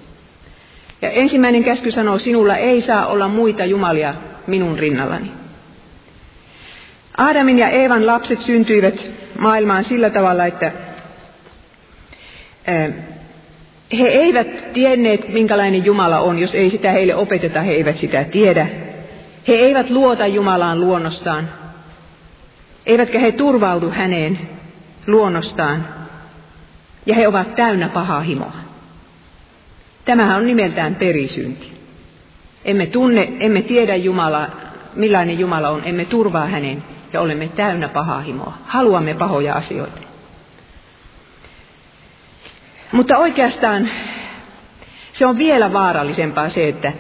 Ja 1.03 1.11
ensimmäinen 1.11 1.65
käsky 1.65 1.91
sanoo, 1.91 2.19
sinulla 2.19 2.57
ei 2.57 2.81
saa 2.81 3.07
olla 3.07 3.29
muita 3.29 3.65
jumalia 3.65 4.15
minun 4.47 4.79
rinnallani. 4.79 5.33
Aadamin 7.17 7.59
ja 7.59 7.69
Eevan 7.69 8.07
lapset 8.07 8.41
syntyivät 8.41 9.11
maailmaan 9.39 9.85
sillä 9.85 10.11
tavalla, 10.11 10.47
että 10.47 10.73
he 13.99 14.09
eivät 14.09 14.73
tienneet, 14.73 15.29
minkälainen 15.29 15.85
Jumala 15.85 16.21
on, 16.21 16.39
jos 16.39 16.55
ei 16.55 16.71
sitä 16.71 16.91
heille 16.91 17.15
opeteta, 17.15 17.61
he 17.61 17.73
eivät 17.73 17.97
sitä 17.97 18.25
tiedä. 18.25 18.67
He 19.49 19.55
eivät 19.55 19.91
luota 19.91 20.27
Jumalaan 20.27 20.81
luonnostaan, 20.81 21.49
eivätkä 22.87 23.19
he 23.19 23.33
turvaudu 23.33 23.91
häneen 23.91 24.60
luonnostaan, 25.07 25.89
ja 27.07 27.15
he 27.15 27.29
ovat 27.29 27.55
täynnä 27.55 27.89
pahaa 27.89 28.21
himoa. 28.21 28.53
Tämähän 30.05 30.37
on 30.37 30.47
nimeltään 30.47 30.95
perisynti. 30.95 31.81
Emme 32.65 32.87
tunne, 32.87 33.33
emme 33.41 33.63
tiedä 33.63 33.97
Jumalaa, 33.97 34.49
millainen 34.95 35.39
Jumala 35.39 35.69
on, 35.69 35.83
emme 35.85 36.05
turvaa 36.05 36.47
hänen 36.47 36.85
ja 37.13 37.21
olemme 37.21 37.49
täynnä 37.49 37.89
pahaa 37.89 38.21
himoa. 38.21 38.59
Haluamme 38.67 39.15
pahoja 39.15 39.55
asioita. 39.55 40.01
Mutta 42.93 43.17
oikeastaan 43.19 43.89
se 45.13 45.27
on 45.27 45.39
vielä 45.39 45.73
vaarallisempaa 45.73 46.49
se, 46.49 46.69
että 46.69 46.93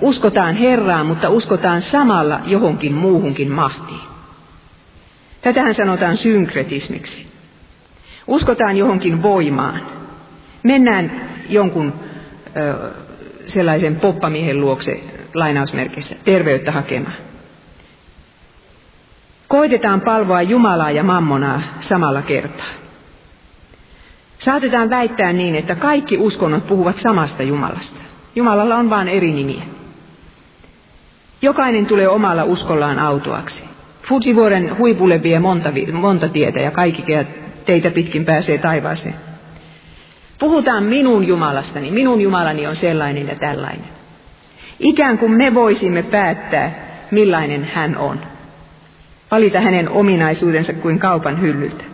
uskotaan 0.00 0.54
Herraan, 0.54 1.06
mutta 1.06 1.28
uskotaan 1.28 1.82
samalla 1.82 2.40
johonkin 2.44 2.94
muuhunkin 2.94 3.52
mahtiin. 3.52 4.15
Tätähän 5.46 5.74
sanotaan 5.74 6.16
synkretismiksi. 6.16 7.26
Uskotaan 8.26 8.76
johonkin 8.76 9.22
voimaan. 9.22 9.82
Mennään 10.62 11.30
jonkun 11.48 11.92
ö, 12.56 12.90
sellaisen 13.46 13.96
poppamiehen 13.96 14.60
luokse 14.60 15.00
lainausmerkissä 15.34 16.14
terveyttä 16.24 16.72
hakemaan. 16.72 17.16
Koitetaan 19.48 20.00
palvoa 20.00 20.42
Jumalaa 20.42 20.90
ja 20.90 21.02
mammonaa 21.02 21.62
samalla 21.80 22.22
kertaa. 22.22 22.66
Saatetaan 24.38 24.90
väittää 24.90 25.32
niin, 25.32 25.56
että 25.56 25.74
kaikki 25.74 26.18
uskonnot 26.18 26.66
puhuvat 26.66 26.98
samasta 26.98 27.42
Jumalasta. 27.42 28.00
Jumalalla 28.36 28.76
on 28.76 28.90
vain 28.90 29.08
eri 29.08 29.32
nimiä. 29.32 29.62
Jokainen 31.42 31.86
tulee 31.86 32.08
omalla 32.08 32.44
uskollaan 32.44 32.98
autoaksi. 32.98 33.65
Fujivuoren 34.08 34.78
huipulle 34.78 35.22
vie 35.22 35.38
monta, 35.38 35.72
monta 35.92 36.28
tietä 36.28 36.60
ja 36.60 36.70
kaikki 36.70 37.04
teitä 37.64 37.90
pitkin 37.90 38.24
pääsee 38.24 38.58
taivaaseen. 38.58 39.14
Puhutaan 40.38 40.84
minun 40.84 41.26
Jumalastani. 41.26 41.90
Minun 41.90 42.20
Jumalani 42.20 42.66
on 42.66 42.76
sellainen 42.76 43.28
ja 43.28 43.34
tällainen. 43.34 43.88
Ikään 44.78 45.18
kuin 45.18 45.32
me 45.32 45.54
voisimme 45.54 46.02
päättää, 46.02 46.74
millainen 47.10 47.64
hän 47.64 47.96
on. 47.96 48.20
Valita 49.30 49.60
hänen 49.60 49.88
ominaisuudensa 49.88 50.72
kuin 50.72 50.98
kaupan 50.98 51.40
hyllyltä. 51.40 51.84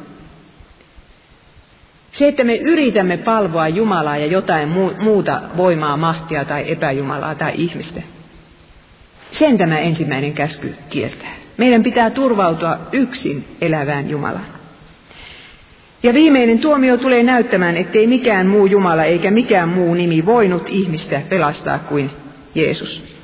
Se, 2.12 2.28
että 2.28 2.45
me 2.45 2.57
yritämme 2.57 3.16
palvoa 3.16 3.69
Jumalaa 3.69 4.16
ja 4.16 4.26
jotain 4.26 4.69
muuta 5.02 5.40
voimaa, 5.57 5.97
mahtia 5.97 6.45
tai 6.45 6.73
epäjumalaa 6.73 7.35
tai 7.35 7.52
ihmistä, 7.54 8.02
sen 9.31 9.59
tämä 9.59 9.78
ensimmäinen 9.78 10.33
käsky 10.33 10.75
kieltää. 10.88 11.42
Meidän 11.56 11.82
pitää 11.82 12.11
turvautua 12.11 12.78
yksin 12.92 13.44
elävään 13.61 14.11
Jumalaan. 14.11 14.62
Ja 16.02 16.14
viimeinen 16.14 16.59
tuomio 16.59 16.97
tulee 16.97 17.23
näyttämään, 17.23 17.76
ettei 17.76 18.06
mikään 18.06 18.47
muu 18.47 18.66
Jumala 18.66 19.04
eikä 19.04 19.30
mikään 19.30 19.68
muu 19.68 19.94
nimi 19.94 20.26
voinut 20.26 20.68
ihmistä 20.68 21.23
pelastaa 21.28 21.78
kuin 21.78 22.11
Jeesus. 22.54 23.18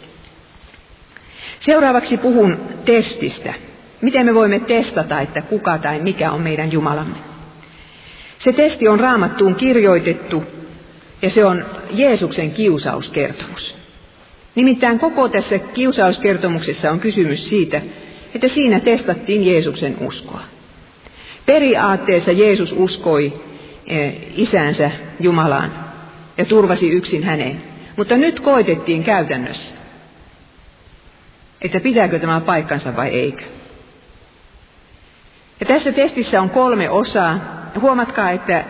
Seuraavaksi 1.61 2.16
puhun 2.16 2.58
testistä. 2.85 3.54
Miten 4.00 4.26
me 4.26 4.35
voimme 4.35 4.61
testata, 4.61 5.20
että 5.20 5.42
kuka 5.42 5.78
tai 5.78 5.99
mikä 5.99 6.32
on 6.32 6.40
meidän 6.42 6.73
Jumalamme? 6.73 7.16
Se 8.38 8.52
testi 8.52 8.88
on 8.88 9.00
raamattuun 9.00 9.54
kirjoitettu 9.54 10.44
ja 11.23 11.30
se 11.30 11.44
on 11.44 11.64
Jeesuksen 11.90 12.50
kiusauskertomus. 12.50 13.78
Nimittäin 14.54 14.99
koko 14.99 15.28
tässä 15.28 15.58
kiusauskertomuksessa 15.58 16.90
on 16.90 17.00
kysymys 17.00 17.49
siitä, 17.49 17.80
että 18.35 18.49
siinä 18.49 18.80
testattiin 18.80 19.47
Jeesuksen 19.47 19.97
uskoa. 20.00 20.40
Periaatteessa 21.47 22.32
Jeesus 22.32 22.75
uskoi 22.76 23.40
eh, 23.87 24.16
isänsä 24.37 24.90
Jumalaan 25.20 25.73
ja 26.38 26.44
turvasi 26.44 26.88
yksin 26.88 27.25
häneen. 27.25 27.62
Mutta 27.97 28.16
nyt 28.16 28.40
koitettiin 28.40 29.04
käytännössä, 29.04 29.75
että 31.62 31.80
pitääkö 31.80 32.18
tämä 32.18 32.40
paikkansa 32.40 32.97
vai 32.97 33.08
eikö. 33.08 33.44
Ja 35.61 35.66
tässä 35.66 35.92
testissä 35.92 36.42
on 36.42 36.50
kolme 36.50 36.90
osaa. 36.90 37.58
Huomatkaa, 37.80 38.30
että 38.30 38.64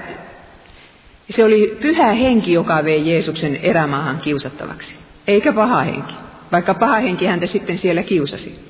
Se 1.30 1.44
oli 1.44 1.78
pyhä 1.80 2.12
henki, 2.12 2.52
joka 2.52 2.84
vei 2.84 3.10
Jeesuksen 3.10 3.56
erämaahan 3.56 4.18
kiusattavaksi, 4.18 4.94
eikä 5.26 5.52
paha 5.52 5.82
henki, 5.82 6.14
vaikka 6.52 6.74
paha 6.74 6.96
henki 6.96 7.26
häntä 7.26 7.46
sitten 7.46 7.78
siellä 7.78 8.02
kiusasi. 8.02 8.67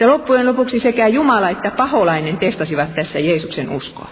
Ja 0.00 0.08
loppujen 0.08 0.46
lopuksi 0.46 0.80
sekä 0.80 1.08
Jumala 1.08 1.50
että 1.50 1.70
paholainen 1.70 2.36
testasivat 2.36 2.94
tässä 2.94 3.18
Jeesuksen 3.18 3.70
uskoa. 3.70 4.08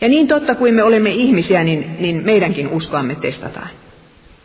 Ja 0.00 0.08
niin 0.08 0.28
totta 0.28 0.54
kuin 0.54 0.74
me 0.74 0.82
olemme 0.82 1.10
ihmisiä, 1.10 1.64
niin, 1.64 1.96
niin 1.98 2.22
meidänkin 2.24 2.68
uskoamme 2.68 3.14
testataan. 3.14 3.68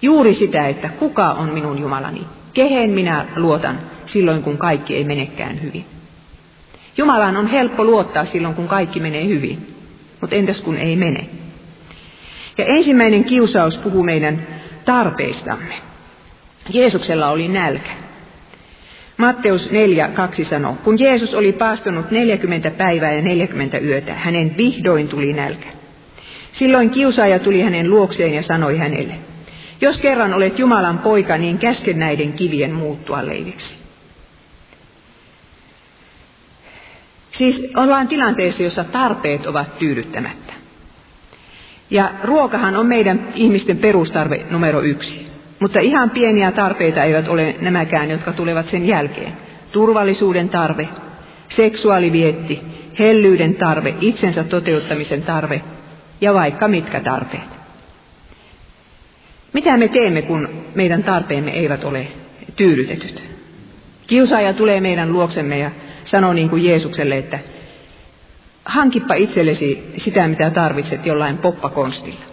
Juuri 0.02 0.34
sitä, 0.34 0.68
että 0.68 0.90
kuka 0.90 1.32
on 1.32 1.50
minun 1.50 1.80
Jumalani, 1.80 2.22
kehen 2.54 2.90
minä 2.90 3.26
luotan 3.36 3.80
silloin, 4.06 4.44
kun 4.44 4.58
kaikki 4.58 4.96
ei 4.96 5.04
menekään 5.04 5.62
hyvin. 5.62 5.86
Jumalaan 6.98 7.38
on 7.38 7.48
helppo 7.48 7.84
luottaa 7.84 8.26
silloin, 8.26 8.56
kun 8.56 8.68
kaikki 8.68 9.00
menee 9.00 9.28
hyvin, 9.28 9.76
mutta 10.22 10.36
entäs 10.36 10.62
kun 10.62 10.78
ei 10.78 10.96
mene? 10.96 11.30
Ja 12.58 12.66
ensimmäinen 12.66 13.24
kiusaus 13.24 13.78
puhuu 13.78 14.04
meidän 14.04 14.48
tarpeistamme. 14.86 15.74
Jeesuksella 16.70 17.30
oli 17.30 17.48
nälkä. 17.48 17.92
Matteus 19.22 19.72
4, 19.72 20.08
2 20.08 20.44
sanoo, 20.44 20.78
kun 20.84 21.00
Jeesus 21.00 21.34
oli 21.34 21.52
paastonut 21.52 22.12
40 22.12 22.72
päivää 22.72 23.14
ja 23.14 23.22
40 23.22 23.78
yötä, 23.78 24.14
hänen 24.14 24.58
vihdoin 24.58 25.08
tuli 25.08 25.34
nälkä. 25.34 25.68
Silloin 26.52 26.90
kiusaaja 26.90 27.40
tuli 27.40 27.62
hänen 27.62 27.90
luokseen 27.90 28.34
ja 28.34 28.44
sanoi 28.44 28.78
hänelle, 28.78 29.14
jos 29.82 29.98
kerran 29.98 30.34
olet 30.34 30.60
Jumalan 30.60 31.00
poika, 31.00 31.38
niin 31.38 31.58
käske 31.58 31.94
näiden 31.94 32.34
kivien 32.34 32.74
muuttua 32.74 33.26
leiviksi. 33.26 33.76
Siis 37.32 37.72
ollaan 37.76 38.08
tilanteessa, 38.08 38.64
jossa 38.64 38.84
tarpeet 38.84 39.46
ovat 39.46 39.80
tyydyttämättä. 39.80 40.54
Ja 41.90 42.12
ruokahan 42.24 42.76
on 42.76 42.86
meidän 42.86 43.28
ihmisten 43.36 43.78
perustarve 43.78 44.46
numero 44.50 44.82
yksi. 44.82 45.31
Mutta 45.62 45.80
ihan 45.80 46.10
pieniä 46.10 46.52
tarpeita 46.52 47.04
eivät 47.04 47.28
ole 47.28 47.56
nämäkään, 47.62 48.10
jotka 48.10 48.34
tulevat 48.34 48.70
sen 48.70 48.88
jälkeen. 48.88 49.34
Turvallisuuden 49.72 50.50
tarve, 50.50 50.90
seksuaalivietti, 51.50 52.62
hellyyden 53.00 53.56
tarve, 53.56 53.96
itsensä 54.02 54.44
toteuttamisen 54.44 55.22
tarve 55.22 55.62
ja 56.22 56.34
vaikka 56.34 56.68
mitkä 56.68 57.00
tarpeet. 57.00 57.62
Mitä 59.54 59.78
me 59.78 59.88
teemme, 59.88 60.22
kun 60.22 60.50
meidän 60.76 61.04
tarpeemme 61.04 61.52
eivät 61.52 61.84
ole 61.84 62.08
tyydytetyt? 62.56 63.24
Kiusaaja 64.08 64.54
tulee 64.54 64.82
meidän 64.82 65.14
luoksemme 65.14 65.60
ja 65.60 65.72
sanoo 66.06 66.34
niin 66.34 66.50
kuin 66.50 66.64
Jeesukselle, 66.64 67.18
että 67.18 67.40
hankippa 68.66 69.14
itsellesi 69.16 69.94
sitä, 69.98 70.28
mitä 70.28 70.50
tarvitset 70.50 71.06
jollain 71.06 71.38
poppakonstilla. 71.38 72.31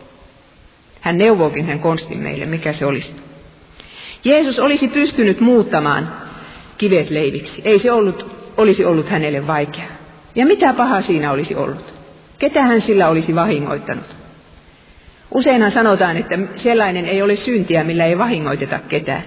Hän 1.00 1.18
neuvookin 1.18 1.66
sen 1.66 1.78
konstin 1.78 2.18
meille, 2.18 2.46
mikä 2.46 2.72
se 2.72 2.86
olisi. 2.86 3.12
Jeesus 4.24 4.58
olisi 4.58 4.88
pystynyt 4.88 5.40
muuttamaan 5.40 6.12
kivet 6.78 7.10
leiviksi. 7.10 7.62
Ei 7.64 7.78
se 7.78 7.92
ollut, 7.92 8.36
olisi 8.56 8.84
ollut 8.84 9.08
hänelle 9.08 9.46
vaikeaa. 9.46 9.88
Ja 10.34 10.46
mitä 10.46 10.72
paha 10.72 11.00
siinä 11.00 11.32
olisi 11.32 11.54
ollut? 11.54 11.94
Ketä 12.38 12.62
hän 12.62 12.80
sillä 12.80 13.08
olisi 13.08 13.34
vahingoittanut? 13.34 14.16
Useinhan 15.34 15.70
sanotaan, 15.70 16.16
että 16.16 16.38
sellainen 16.56 17.06
ei 17.06 17.22
ole 17.22 17.36
syntiä, 17.36 17.84
millä 17.84 18.04
ei 18.04 18.18
vahingoiteta 18.18 18.78
ketään. 18.88 19.22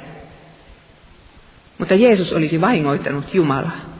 Mutta 1.77 1.95
Jeesus 1.95 2.33
olisi 2.33 2.61
vahingoittanut 2.61 3.33
Jumalaa. 3.33 3.91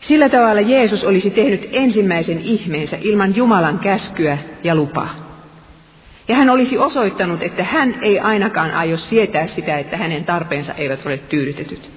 Sillä 0.00 0.28
tavalla 0.28 0.60
Jeesus 0.60 1.04
olisi 1.04 1.30
tehnyt 1.30 1.68
ensimmäisen 1.72 2.40
ihmeensä 2.40 2.98
ilman 3.00 3.36
Jumalan 3.36 3.78
käskyä 3.78 4.38
ja 4.64 4.74
lupaa. 4.74 5.27
Ja 6.28 6.36
hän 6.36 6.50
olisi 6.50 6.78
osoittanut, 6.78 7.42
että 7.42 7.64
hän 7.64 7.94
ei 8.02 8.18
ainakaan 8.18 8.70
aio 8.70 8.96
sietää 8.96 9.46
sitä, 9.46 9.78
että 9.78 9.96
hänen 9.96 10.24
tarpeensa 10.24 10.74
eivät 10.74 11.06
ole 11.06 11.18
tyydytetyt. 11.18 11.90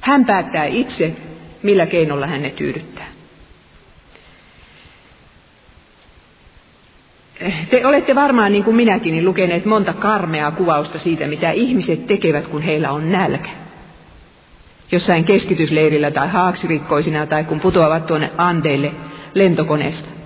Hän 0.00 0.24
päättää 0.24 0.64
itse, 0.64 1.16
millä 1.62 1.86
keinolla 1.86 2.26
hän 2.26 2.42
ne 2.42 2.50
tyydyttää. 2.50 3.06
Te 7.70 7.86
olette 7.86 8.14
varmaan, 8.14 8.52
niin 8.52 8.64
kuin 8.64 8.76
minäkin, 8.76 9.24
lukeneet 9.24 9.64
monta 9.64 9.92
karmeaa 9.92 10.50
kuvausta 10.50 10.98
siitä, 10.98 11.26
mitä 11.26 11.50
ihmiset 11.50 12.06
tekevät, 12.06 12.46
kun 12.46 12.62
heillä 12.62 12.90
on 12.90 13.12
nälkä. 13.12 13.50
Jossain 14.92 15.24
keskitysleirillä 15.24 16.10
tai 16.10 16.28
haaksirikkoisina 16.28 17.26
tai 17.26 17.44
kun 17.44 17.60
putoavat 17.60 18.06
tuonne 18.06 18.30
anteille 18.36 18.92
lentokoneesta. 19.34 20.21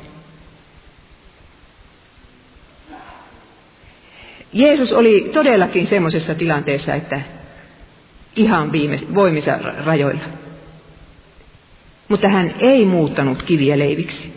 Jeesus 4.53 4.93
oli 4.93 5.31
todellakin 5.33 5.87
semmoisessa 5.87 6.35
tilanteessa, 6.35 6.95
että 6.95 7.21
ihan 8.37 8.73
viime, 8.73 8.99
voimissa 9.15 9.59
rajoilla. 9.85 10.25
Mutta 12.09 12.29
hän 12.29 12.55
ei 12.61 12.87
muuttanut 12.87 13.43
kiviä 13.43 13.79
leiviksi. 13.79 14.37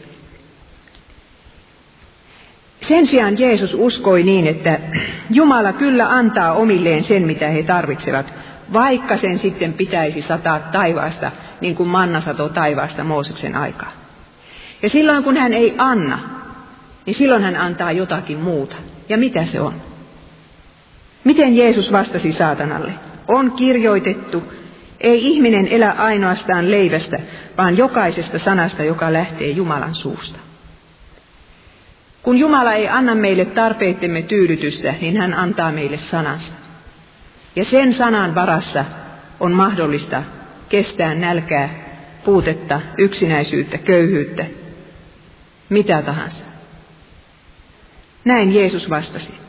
Sen 2.82 3.08
sijaan 3.08 3.39
Jeesus 3.39 3.76
uskoi 3.80 4.24
niin, 4.24 4.48
että 4.48 4.80
Jumala 5.30 5.74
kyllä 5.74 6.10
antaa 6.10 6.54
omilleen 6.54 7.04
sen, 7.04 7.24
mitä 7.28 7.48
he 7.48 7.63
tarvitsevat, 7.63 8.34
vaikka 8.74 9.17
sen 9.17 9.39
sitten 9.39 9.74
pitäisi 9.74 10.22
sataa 10.22 10.60
taivaasta, 10.60 11.32
niin 11.62 11.76
kuin 11.76 11.89
manna 11.89 12.22
sato 12.22 12.50
taivaasta 12.50 13.04
Mooseksen 13.04 13.56
aikaa. 13.56 13.91
Ja 14.82 14.89
silloin 14.89 15.24
kun 15.24 15.38
hän 15.38 15.54
ei 15.54 15.76
anna, 15.78 16.19
niin 17.06 17.15
silloin 17.15 17.43
hän 17.43 17.56
antaa 17.56 17.91
jotakin 17.91 18.39
muuta. 18.39 18.76
Ja 19.10 19.17
mitä 19.17 19.45
se 19.45 19.62
on? 19.62 19.88
Miten 21.23 21.58
Jeesus 21.58 21.91
vastasi 21.91 22.32
saatanalle? 22.32 22.93
On 23.27 23.51
kirjoitettu, 23.51 24.43
ei 24.99 25.27
ihminen 25.27 25.67
elä 25.67 25.91
ainoastaan 25.91 26.71
leivästä, 26.71 27.19
vaan 27.58 27.77
jokaisesta 27.77 28.39
sanasta, 28.39 28.84
joka 28.84 29.13
lähtee 29.13 29.47
Jumalan 29.47 29.95
suusta. 29.95 30.39
Kun 32.23 32.38
Jumala 32.38 32.73
ei 32.73 32.88
anna 32.88 33.15
meille 33.15 33.45
tarpeittemme 33.45 34.21
tyydytystä, 34.21 34.93
niin 35.01 35.21
hän 35.21 35.34
antaa 35.34 35.71
meille 35.71 35.97
sanansa. 35.97 36.53
Ja 37.55 37.63
sen 37.63 37.93
sanan 37.93 38.36
varassa 38.36 38.86
on 39.39 39.51
mahdollista 39.51 40.23
kestää 40.69 41.15
nälkää, 41.15 41.69
puutetta, 42.25 42.82
yksinäisyyttä, 42.97 43.77
köyhyyttä, 43.77 44.45
mitä 45.69 46.01
tahansa. 46.01 46.43
Näin 48.25 48.55
Jeesus 48.55 48.89
vastasi. 48.89 49.49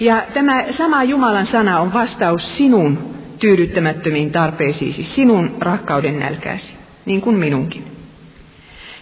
Ja 0.00 0.22
tämä 0.34 0.64
sama 0.70 1.04
Jumalan 1.04 1.46
sana 1.46 1.80
on 1.80 1.92
vastaus 1.92 2.56
sinun 2.56 3.14
tyydyttämättömiin 3.38 4.32
tarpeisiisi, 4.32 5.04
sinun 5.04 5.56
rakkauden 5.58 6.18
nälkääsi, 6.18 6.74
niin 7.04 7.20
kuin 7.20 7.36
minunkin. 7.36 7.84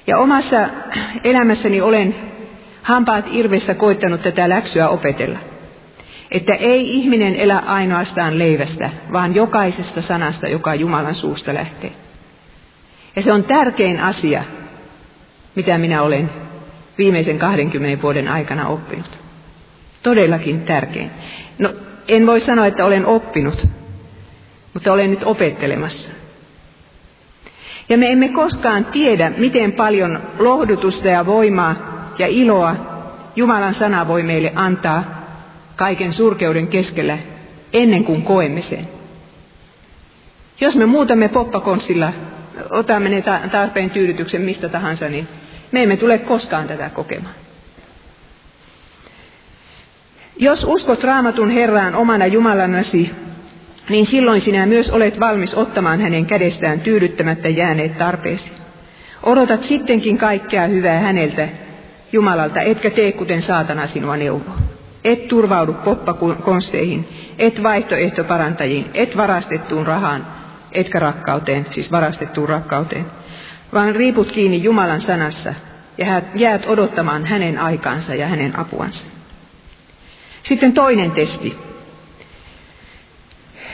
Ja 0.06 0.18
omassa 0.18 0.68
elämässäni 1.24 1.80
olen 1.80 2.14
hampaat 2.82 3.24
irvessä 3.32 3.74
koittanut 3.74 4.22
tätä 4.22 4.48
läksyä 4.48 4.88
opetella. 4.88 5.38
Että 6.30 6.54
ei 6.54 6.94
ihminen 6.94 7.34
elä 7.34 7.58
ainoastaan 7.58 8.38
leivästä, 8.38 8.90
vaan 9.12 9.34
jokaisesta 9.34 10.02
sanasta, 10.02 10.48
joka 10.48 10.74
Jumalan 10.74 11.14
suusta 11.14 11.54
lähtee. 11.54 11.92
Ja 13.16 13.22
se 13.22 13.32
on 13.32 13.44
tärkein 13.44 14.00
asia, 14.00 14.44
mitä 15.54 15.78
minä 15.78 16.02
olen 16.02 16.30
viimeisen 16.98 17.38
20 17.38 18.02
vuoden 18.02 18.28
aikana 18.28 18.68
oppinut. 18.68 19.27
Todellakin 20.08 20.60
tärkein. 20.60 21.10
No, 21.58 21.74
en 22.08 22.26
voi 22.26 22.40
sanoa, 22.40 22.66
että 22.66 22.84
olen 22.84 23.06
oppinut, 23.06 23.66
mutta 24.74 24.92
olen 24.92 25.10
nyt 25.10 25.22
opettelemassa. 25.24 26.08
Ja 27.88 27.98
me 27.98 28.12
emme 28.12 28.28
koskaan 28.28 28.84
tiedä, 28.84 29.32
miten 29.36 29.72
paljon 29.72 30.22
lohdutusta 30.38 31.08
ja 31.08 31.26
voimaa 31.26 31.74
ja 32.18 32.26
iloa 32.26 32.76
Jumalan 33.36 33.74
sana 33.74 34.08
voi 34.08 34.22
meille 34.22 34.52
antaa 34.54 35.04
kaiken 35.76 36.12
surkeuden 36.12 36.68
keskellä 36.68 37.18
ennen 37.72 38.04
kuin 38.04 38.22
koemme 38.22 38.62
sen. 38.62 38.88
Jos 40.60 40.76
me 40.76 40.86
muutamme 40.86 41.28
poppakonstilla, 41.28 42.12
otamme 42.70 43.08
ne 43.08 43.22
tarpeen 43.52 43.90
tyydytyksen 43.90 44.42
mistä 44.42 44.68
tahansa, 44.68 45.08
niin 45.08 45.28
me 45.72 45.82
emme 45.82 45.96
tule 45.96 46.18
koskaan 46.18 46.68
tätä 46.68 46.90
kokemaan. 46.90 47.34
Jos 50.40 50.64
uskot 50.64 51.04
raamatun 51.04 51.50
Herraan 51.50 51.94
omana 51.94 52.26
Jumalanasi, 52.26 53.10
niin 53.88 54.06
silloin 54.06 54.40
sinä 54.40 54.66
myös 54.66 54.90
olet 54.90 55.20
valmis 55.20 55.54
ottamaan 55.54 56.00
hänen 56.00 56.26
kädestään 56.26 56.80
tyydyttämättä 56.80 57.48
jääneet 57.48 57.98
tarpeesi. 57.98 58.52
Odotat 59.22 59.64
sittenkin 59.64 60.18
kaikkea 60.18 60.66
hyvää 60.66 60.98
häneltä, 60.98 61.48
Jumalalta, 62.12 62.60
etkä 62.60 62.90
tee 62.90 63.12
kuten 63.12 63.42
saatana 63.42 63.86
sinua 63.86 64.16
neuvoo. 64.16 64.56
Et 65.04 65.28
turvaudu 65.28 65.72
poppakonsteihin, 65.72 67.08
et 67.38 67.62
vaihtoehtoparantajiin, 67.62 68.90
et 68.94 69.16
varastettuun 69.16 69.86
rahaan, 69.86 70.26
etkä 70.72 70.98
rakkauteen, 70.98 71.66
siis 71.70 71.92
varastettuun 71.92 72.48
rakkauteen, 72.48 73.06
vaan 73.72 73.96
riiput 73.96 74.32
kiinni 74.32 74.62
Jumalan 74.62 75.00
sanassa, 75.00 75.54
ja 75.98 76.22
jäät 76.34 76.66
odottamaan 76.66 77.26
hänen 77.26 77.58
aikaansa 77.58 78.14
ja 78.14 78.26
hänen 78.26 78.58
apuansa. 78.58 79.17
Sitten 80.42 80.72
toinen 80.72 81.10
testi, 81.10 81.56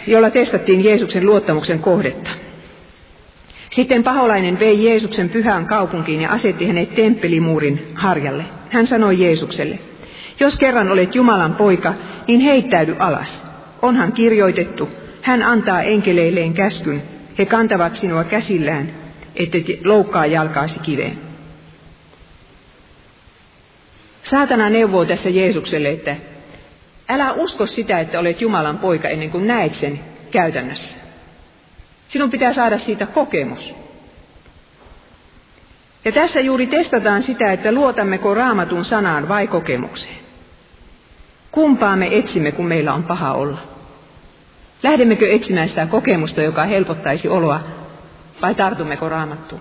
jolla 0.06 0.30
testattiin 0.30 0.84
Jeesuksen 0.84 1.26
luottamuksen 1.26 1.78
kohdetta. 1.78 2.30
Sitten 3.70 4.04
paholainen 4.04 4.60
vei 4.60 4.84
Jeesuksen 4.84 5.28
pyhään 5.28 5.66
kaupunkiin 5.66 6.20
ja 6.20 6.30
asetti 6.30 6.66
hänet 6.66 6.94
temppelimuurin 6.94 7.92
harjalle. 7.94 8.44
Hän 8.70 8.86
sanoi 8.86 9.20
Jeesukselle, 9.20 9.78
jos 10.40 10.56
kerran 10.56 10.90
olet 10.90 11.14
Jumalan 11.14 11.54
poika, 11.54 11.94
niin 12.28 12.40
heittäydy 12.40 12.96
alas. 12.98 13.44
Onhan 13.82 14.12
kirjoitettu, 14.12 14.88
hän 15.22 15.42
antaa 15.42 15.82
enkeleilleen 15.82 16.54
käskyn, 16.54 17.02
he 17.38 17.46
kantavat 17.46 17.96
sinua 17.96 18.24
käsillään, 18.24 18.94
että 19.36 19.58
loukkaa 19.84 20.26
jalkaasi 20.26 20.78
kiveen. 20.78 21.18
Saatana 24.22 24.70
neuvoo 24.70 25.04
tässä 25.04 25.28
Jeesukselle, 25.28 25.90
että 25.90 26.16
älä 27.08 27.32
usko 27.32 27.66
sitä, 27.66 28.00
että 28.00 28.18
olet 28.18 28.40
Jumalan 28.40 28.78
poika 28.78 29.08
ennen 29.08 29.30
kuin 29.30 29.46
näet 29.46 29.74
sen 29.74 30.00
käytännössä. 30.30 30.96
Sinun 32.08 32.30
pitää 32.30 32.52
saada 32.52 32.78
siitä 32.78 33.06
kokemus. 33.06 33.74
Ja 36.04 36.12
tässä 36.12 36.40
juuri 36.40 36.66
testataan 36.66 37.22
sitä, 37.22 37.52
että 37.52 37.72
luotammeko 37.72 38.34
raamatun 38.34 38.84
sanaan 38.84 39.28
vai 39.28 39.46
kokemukseen. 39.46 40.16
Kumpaa 41.50 41.96
me 41.96 42.08
etsimme, 42.18 42.52
kun 42.52 42.66
meillä 42.66 42.94
on 42.94 43.02
paha 43.02 43.32
olla? 43.32 43.58
Lähdemmekö 44.82 45.32
etsimään 45.32 45.68
sitä 45.68 45.86
kokemusta, 45.86 46.42
joka 46.42 46.64
helpottaisi 46.64 47.28
oloa, 47.28 47.60
vai 48.42 48.54
tartummeko 48.54 49.08
raamattuun? 49.08 49.60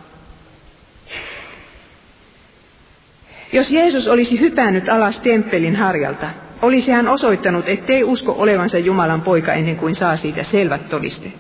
Jos 3.52 3.72
Jeesus 3.72 4.08
olisi 4.08 4.40
hypännyt 4.40 4.90
alas 4.90 5.20
temppelin 5.20 5.76
harjalta, 5.76 6.30
olisi 6.64 6.92
hän 6.92 7.08
osoittanut, 7.08 7.68
ettei 7.68 8.04
usko 8.04 8.36
olevansa 8.38 8.78
Jumalan 8.78 9.22
poika 9.22 9.54
ennen 9.54 9.76
kuin 9.76 9.96
saa 9.96 10.16
siitä 10.16 10.44
selvät 10.44 10.90
todisteet. 10.90 11.34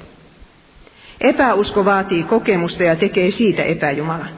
Epäusko 1.21 1.86
vaatii 1.86 2.23
kokemusta 2.23 2.83
ja 2.83 2.95
tekee 2.95 3.31
siitä 3.31 3.63
epäjumalan. 3.63 4.29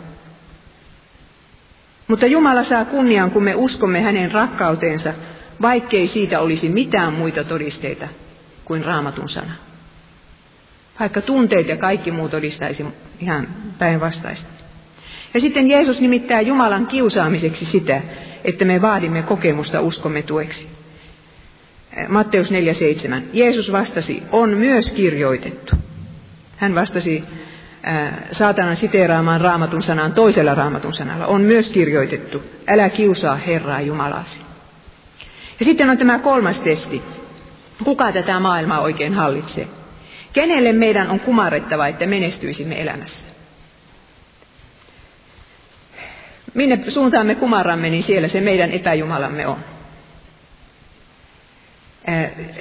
Mutta 2.07 2.25
Jumala 2.25 2.63
saa 2.63 2.85
kunnian, 2.85 3.31
kun 3.31 3.43
me 3.43 3.55
uskomme 3.55 4.01
hänen 4.01 4.31
rakkauteensa, 4.31 5.13
vaikkei 5.61 6.07
siitä 6.07 6.39
olisi 6.39 6.69
mitään 6.69 7.13
muita 7.13 7.43
todisteita 7.43 8.07
kuin 8.65 8.85
raamatun 8.85 9.29
sana. 9.29 9.51
Vaikka 10.99 11.21
tunteet 11.21 11.67
ja 11.67 11.77
kaikki 11.77 12.11
muu 12.11 12.29
todistaisi 12.29 12.85
ihan 13.19 13.47
päinvastaista. 13.79 14.49
Ja 15.33 15.39
sitten 15.39 15.69
Jeesus 15.69 16.01
nimittää 16.01 16.41
Jumalan 16.41 16.87
kiusaamiseksi 16.87 17.65
sitä, 17.65 18.01
että 18.43 18.65
me 18.65 18.81
vaadimme 18.81 19.21
kokemusta 19.21 19.81
uskomme 19.81 20.21
tueksi. 20.21 20.74
Matteus 22.09 22.51
4.7. 22.51 22.55
Jeesus 23.33 23.71
vastasi, 23.71 24.23
on 24.31 24.49
myös 24.49 24.91
kirjoitettu. 24.91 25.75
Hän 26.57 26.75
vastasi 26.75 27.23
saatanan 28.31 28.75
siteeraamaan 28.75 29.41
raamatun 29.41 29.83
sanaan 29.83 30.13
toisella 30.13 30.55
raamatun 30.55 30.93
sanalla. 30.93 31.25
On 31.25 31.41
myös 31.41 31.69
kirjoitettu, 31.69 32.43
älä 32.67 32.89
kiusaa 32.89 33.35
Herraa 33.35 33.81
Jumalasi. 33.81 34.39
Ja 35.59 35.65
sitten 35.65 35.89
on 35.89 35.97
tämä 35.97 36.19
kolmas 36.19 36.59
testi. 36.59 37.01
Kuka 37.83 38.11
tätä 38.11 38.39
maailmaa 38.39 38.81
oikein 38.81 39.13
hallitsee? 39.13 39.67
Kenelle 40.33 40.73
meidän 40.73 41.09
on 41.09 41.19
kumarrettava, 41.19 41.87
että 41.87 42.05
menestyisimme 42.05 42.81
elämässä? 42.81 43.29
Minne 46.53 46.79
suuntaan 46.87 47.27
me 47.27 47.35
kumarramme, 47.35 47.89
niin 47.89 48.03
siellä 48.03 48.27
se 48.27 48.41
meidän 48.41 48.71
epäjumalamme 48.71 49.47
on. 49.47 49.57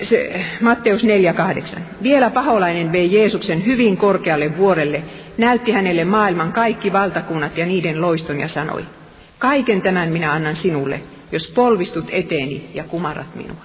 Se, 0.03 0.45
Matteus 0.61 1.05
4.8. 1.05 1.81
Vielä 2.03 2.31
paholainen 2.31 2.93
vei 2.93 3.13
Jeesuksen 3.13 3.67
hyvin 3.67 3.97
korkealle 3.97 4.57
vuorelle, 4.57 5.03
näytti 5.39 5.73
hänelle 5.73 6.05
maailman 6.05 6.53
kaikki 6.53 6.93
valtakunnat 6.93 7.59
ja 7.59 7.67
niiden 7.67 8.01
loiston 8.01 8.41
ja 8.41 8.49
sanoi, 8.49 8.85
kaiken 9.39 9.83
tämän 9.83 10.09
minä 10.09 10.33
annan 10.33 10.57
sinulle, 10.57 11.01
jos 11.33 11.53
polvistut 11.55 12.05
eteeni 12.11 12.71
ja 12.75 12.85
kumarrat 12.85 13.35
minua. 13.35 13.65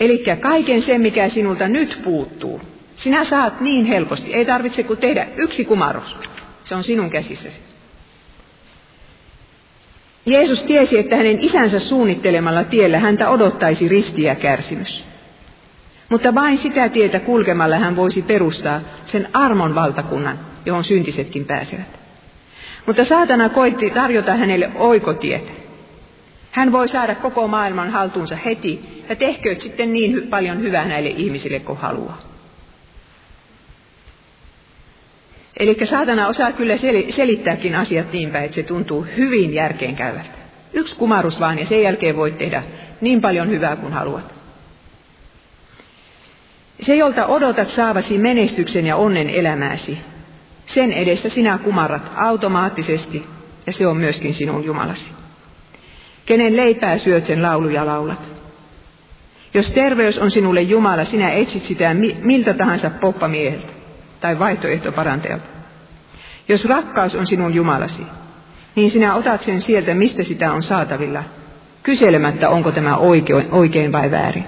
Eli 0.00 0.24
kaiken 0.40 0.82
sen, 0.82 1.00
mikä 1.00 1.28
sinulta 1.28 1.68
nyt 1.68 2.00
puuttuu, 2.04 2.60
sinä 2.96 3.24
saat 3.24 3.60
niin 3.60 3.86
helposti. 3.86 4.34
Ei 4.34 4.44
tarvitse 4.44 4.82
kuin 4.82 4.98
tehdä 4.98 5.26
yksi 5.36 5.64
kumarus. 5.64 6.16
Se 6.64 6.74
on 6.74 6.84
sinun 6.84 7.10
käsissäsi. 7.10 7.73
Jeesus 10.26 10.62
tiesi, 10.62 10.98
että 10.98 11.16
hänen 11.16 11.40
isänsä 11.40 11.78
suunnittelemalla 11.78 12.64
tiellä 12.64 12.98
häntä 12.98 13.30
odottaisi 13.30 13.88
ristiä 13.88 14.34
kärsimys. 14.34 15.04
Mutta 16.08 16.34
vain 16.34 16.58
sitä 16.58 16.88
tietä 16.88 17.20
kulkemalla 17.20 17.76
hän 17.76 17.96
voisi 17.96 18.22
perustaa 18.22 18.80
sen 19.06 19.28
armon 19.32 19.74
valtakunnan, 19.74 20.38
johon 20.66 20.84
syntisetkin 20.84 21.44
pääsevät. 21.44 21.98
Mutta 22.86 23.04
saatana 23.04 23.48
koitti 23.48 23.90
tarjota 23.90 24.36
hänelle 24.36 24.70
oikotiet. 24.74 25.52
Hän 26.50 26.72
voi 26.72 26.88
saada 26.88 27.14
koko 27.14 27.48
maailman 27.48 27.90
haltuunsa 27.90 28.36
heti 28.36 29.04
ja 29.08 29.16
tehkööt 29.16 29.60
sitten 29.60 29.92
niin 29.92 30.26
paljon 30.30 30.60
hyvää 30.60 30.84
näille 30.84 31.08
ihmisille 31.08 31.60
kuin 31.60 31.78
haluaa. 31.78 32.33
Eli 35.56 35.76
saatana 35.84 36.28
osaa 36.28 36.52
kyllä 36.52 36.76
selittääkin 37.08 37.74
asiat 37.74 38.12
niin 38.12 38.30
päin, 38.30 38.44
että 38.44 38.54
se 38.54 38.62
tuntuu 38.62 39.06
hyvin 39.16 39.54
järkeenkäyvältä. 39.54 40.38
Yksi 40.72 40.96
kumarus 40.96 41.40
vaan 41.40 41.58
ja 41.58 41.66
sen 41.66 41.82
jälkeen 41.82 42.16
voit 42.16 42.38
tehdä 42.38 42.62
niin 43.00 43.20
paljon 43.20 43.48
hyvää 43.48 43.76
kuin 43.76 43.92
haluat. 43.92 44.34
Se, 46.80 46.96
jolta 46.96 47.26
odotat 47.26 47.70
saavasi 47.70 48.18
menestyksen 48.18 48.86
ja 48.86 48.96
onnen 48.96 49.30
elämääsi, 49.30 49.98
sen 50.66 50.92
edessä 50.92 51.28
sinä 51.28 51.58
kumarrat 51.58 52.10
automaattisesti 52.16 53.26
ja 53.66 53.72
se 53.72 53.86
on 53.86 53.96
myöskin 53.96 54.34
sinun 54.34 54.64
Jumalasi. 54.64 55.12
Kenen 56.26 56.56
leipää 56.56 56.98
syöt, 56.98 57.26
sen 57.26 57.42
lauluja 57.42 57.86
laulat. 57.86 58.32
Jos 59.54 59.70
terveys 59.70 60.18
on 60.18 60.30
sinulle 60.30 60.62
Jumala, 60.62 61.04
sinä 61.04 61.30
etsit 61.30 61.64
sitä 61.64 61.94
miltä 62.22 62.54
tahansa 62.54 62.90
poppamieheltä 62.90 63.83
tai 64.24 64.38
vaihtoehtoparantajalta. 64.38 65.44
Jos 66.48 66.64
rakkaus 66.64 67.14
on 67.14 67.26
sinun 67.26 67.54
Jumalasi, 67.54 68.06
niin 68.74 68.90
sinä 68.90 69.14
otat 69.14 69.42
sen 69.42 69.60
sieltä, 69.60 69.94
mistä 69.94 70.22
sitä 70.22 70.52
on 70.52 70.62
saatavilla, 70.62 71.22
kyselemättä, 71.82 72.48
onko 72.48 72.72
tämä 72.72 72.96
oikein, 72.96 73.48
oikein 73.52 73.92
vai 73.92 74.10
väärin. 74.10 74.44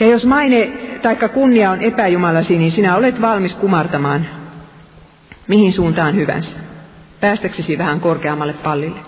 Ja 0.00 0.06
jos 0.06 0.26
maine 0.26 0.66
tai 1.02 1.16
kunnia 1.34 1.70
on 1.70 1.82
epäjumalasi, 1.82 2.58
niin 2.58 2.70
sinä 2.70 2.96
olet 2.96 3.20
valmis 3.20 3.54
kumartamaan 3.54 4.26
mihin 5.48 5.72
suuntaan 5.72 6.16
hyvänsä, 6.16 6.52
päästäksesi 7.20 7.78
vähän 7.78 8.00
korkeammalle 8.00 8.52
pallille. 8.52 9.00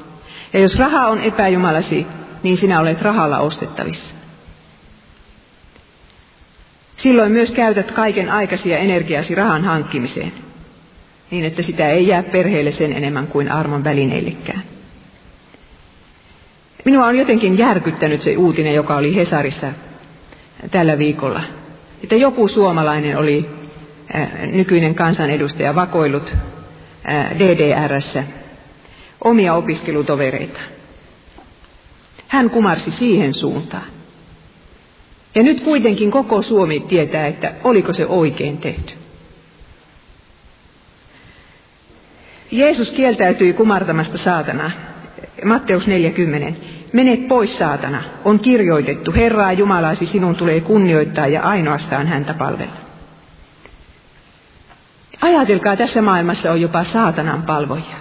Ja 0.52 0.60
jos 0.60 0.78
raha 0.78 1.06
on 1.06 1.20
epäjumalasi, 1.20 2.06
niin 2.42 2.56
sinä 2.56 2.80
olet 2.80 3.02
rahalla 3.02 3.38
ostettavissa. 3.38 4.17
Silloin 6.98 7.32
myös 7.32 7.50
käytät 7.50 7.90
kaiken 7.90 8.30
aikasi 8.30 8.70
ja 8.70 8.78
energiasi 8.78 9.34
rahan 9.34 9.64
hankkimiseen, 9.64 10.32
niin 11.30 11.44
että 11.44 11.62
sitä 11.62 11.88
ei 11.88 12.06
jää 12.06 12.22
perheelle 12.22 12.70
sen 12.70 12.92
enemmän 12.92 13.26
kuin 13.26 13.52
armon 13.52 13.84
välineillekään. 13.84 14.62
Minua 16.84 17.06
on 17.06 17.16
jotenkin 17.16 17.58
järkyttänyt 17.58 18.20
se 18.20 18.36
uutinen, 18.36 18.74
joka 18.74 18.96
oli 18.96 19.16
Hesarissa 19.16 19.72
tällä 20.70 20.98
viikolla, 20.98 21.42
että 22.02 22.16
joku 22.16 22.48
suomalainen 22.48 23.18
oli 23.18 23.50
nykyinen 24.52 24.94
kansanedustaja 24.94 25.74
vakoillut 25.74 26.34
DDRssä 27.38 28.24
omia 29.24 29.54
opiskelutovereita. 29.54 30.60
Hän 32.28 32.50
kumarsi 32.50 32.90
siihen 32.90 33.34
suuntaan. 33.34 33.97
Ja 35.34 35.42
nyt 35.42 35.60
kuitenkin 35.60 36.10
koko 36.10 36.42
Suomi 36.42 36.80
tietää, 36.80 37.26
että 37.26 37.52
oliko 37.64 37.92
se 37.92 38.06
oikein 38.06 38.58
tehty. 38.58 38.94
Jeesus 42.50 42.90
kieltäytyi 42.90 43.52
kumartamasta 43.52 44.18
saatanaa. 44.18 44.70
Matteus 45.44 45.86
40. 45.86 46.60
Mene 46.92 47.16
pois 47.16 47.58
saatana, 47.58 48.02
on 48.24 48.40
kirjoitettu, 48.40 49.12
Herraa 49.12 49.52
Jumalasi 49.52 50.06
sinun 50.06 50.36
tulee 50.36 50.60
kunnioittaa 50.60 51.26
ja 51.26 51.42
ainoastaan 51.42 52.06
häntä 52.06 52.34
palvella. 52.34 52.72
Ajatelkaa, 55.20 55.76
tässä 55.76 56.02
maailmassa 56.02 56.52
on 56.52 56.60
jopa 56.60 56.84
saatanan 56.84 57.42
palvojia, 57.42 57.96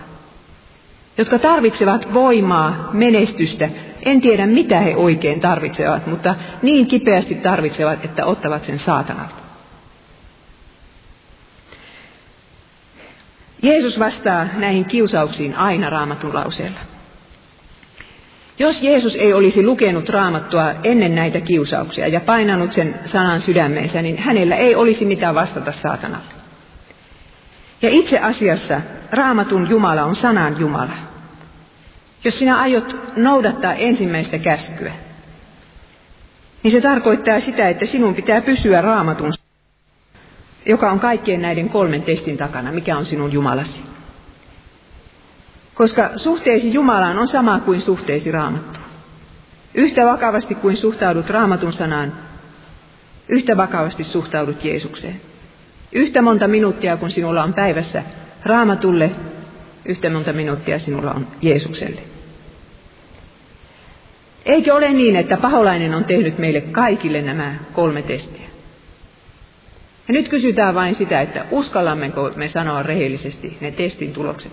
jotka 1.18 1.40
tarvitsevat 1.40 2.14
voimaa, 2.14 2.90
menestystä. 2.94 3.70
En 4.08 4.22
tiedä, 4.22 4.46
mitä 4.46 4.80
he 4.80 4.96
oikein 4.96 5.40
tarvitsevat, 5.40 6.08
mutta 6.08 6.36
niin 6.62 6.88
kipeästi 6.88 7.36
tarvitsevat, 7.36 8.06
että 8.06 8.26
ottavat 8.26 8.66
sen 8.66 8.80
saatanalta. 8.80 9.36
Jeesus 13.62 14.00
vastaa 14.00 14.48
näihin 14.58 14.86
kiusauksiin 14.86 15.56
aina 15.56 15.90
raamatun 15.90 16.34
lauseella. 16.34 16.80
Jos 18.60 18.84
Jeesus 18.84 19.16
ei 19.16 19.34
olisi 19.34 19.66
lukenut 19.66 20.10
raamattua 20.10 20.74
ennen 20.84 21.16
näitä 21.16 21.42
kiusauksia 21.42 22.08
ja 22.08 22.20
painanut 22.20 22.72
sen 22.72 23.00
sanan 23.06 23.42
sydämeensä, 23.42 24.02
niin 24.02 24.18
hänellä 24.18 24.56
ei 24.56 24.76
olisi 24.76 25.06
mitään 25.06 25.36
vastata 25.36 25.72
saatanalle. 25.72 26.34
Ja 27.82 27.90
itse 27.92 28.20
asiassa 28.20 28.82
raamatun 29.12 29.70
Jumala 29.70 30.04
on 30.04 30.16
sanan 30.16 30.60
Jumala. 30.60 31.07
Jos 32.24 32.40
sinä 32.40 32.58
aiot 32.58 33.16
noudattaa 33.16 33.74
ensimmäistä 33.74 34.38
käskyä, 34.38 34.92
niin 36.64 36.72
se 36.72 36.82
tarkoittaa 36.82 37.40
sitä, 37.40 37.70
että 37.70 37.86
sinun 37.86 38.16
pitää 38.16 38.42
pysyä 38.42 38.82
raamatun, 38.82 39.34
joka 40.66 40.92
on 40.92 41.00
kaikkien 41.00 41.42
näiden 41.42 41.70
kolmen 41.70 42.02
testin 42.02 42.38
takana, 42.38 42.72
mikä 42.72 42.98
on 42.98 43.06
sinun 43.06 43.34
Jumalasi. 43.34 43.82
Koska 45.74 46.12
suhteesi 46.16 46.74
Jumalaan 46.74 47.18
on 47.18 47.28
sama 47.28 47.60
kuin 47.60 47.82
suhteesi 47.82 48.32
raamattuun. 48.32 48.86
Yhtä 49.74 50.06
vakavasti 50.06 50.56
kuin 50.56 50.78
suhtaudut 50.78 51.30
raamatun 51.30 51.74
sanaan, 51.74 52.14
yhtä 53.30 53.58
vakavasti 53.58 54.04
suhtaudut 54.04 54.64
Jeesukseen. 54.64 55.22
Yhtä 55.92 56.22
monta 56.22 56.48
minuuttia 56.48 56.98
kun 56.98 57.12
sinulla 57.12 57.44
on 57.44 57.54
päivässä 57.54 58.04
raamatulle, 58.44 59.12
yhtä 59.88 60.10
monta 60.10 60.34
minuuttia 60.34 60.80
sinulla 60.80 61.12
on 61.12 61.28
Jeesukselle. 61.42 62.02
Eikö 64.46 64.74
ole 64.74 64.94
niin, 64.94 65.16
että 65.16 65.38
paholainen 65.38 65.94
on 65.94 66.06
tehnyt 66.06 66.38
meille 66.38 66.62
kaikille 66.62 67.22
nämä 67.22 67.56
kolme 67.74 68.02
testiä? 68.02 68.48
Ja 70.08 70.14
nyt 70.14 70.28
kysytään 70.28 70.76
vain 70.76 70.96
sitä, 70.96 71.22
että 71.22 71.46
uskallammeko 71.52 72.32
me 72.36 72.48
sanoa 72.48 72.84
rehellisesti 72.84 73.58
ne 73.62 73.72
testin 73.72 74.14
tulokset 74.14 74.52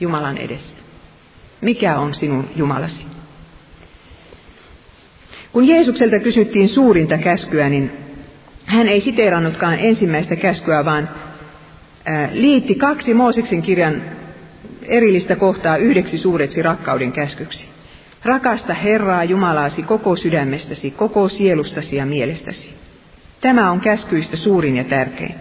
Jumalan 0.00 0.38
edessä. 0.38 0.74
Mikä 1.60 1.98
on 1.98 2.14
sinun 2.14 2.48
Jumalasi? 2.56 3.06
Kun 5.52 5.68
Jeesukselta 5.68 6.18
kysyttiin 6.18 6.68
suurinta 6.68 7.18
käskyä, 7.18 7.68
niin 7.68 7.92
hän 8.64 8.88
ei 8.88 9.00
siteerannutkaan 9.00 9.78
ensimmäistä 9.78 10.36
käskyä, 10.36 10.84
vaan 10.84 11.08
liitti 12.32 12.74
kaksi 12.74 13.14
Mooseksen 13.14 13.62
kirjan 13.62 14.02
erillistä 14.82 15.36
kohtaa 15.36 15.76
yhdeksi 15.76 16.18
suureksi 16.18 16.62
rakkauden 16.62 17.12
käskyksi. 17.12 17.68
Rakasta 18.24 18.74
Herraa 18.74 19.24
Jumalaasi 19.24 19.82
koko 19.82 20.16
sydämestäsi, 20.16 20.90
koko 20.90 21.28
sielustasi 21.28 21.96
ja 21.96 22.06
mielestäsi. 22.06 22.74
Tämä 23.40 23.70
on 23.70 23.80
käskyistä 23.80 24.36
suurin 24.36 24.76
ja 24.76 24.84
tärkein. 24.84 25.34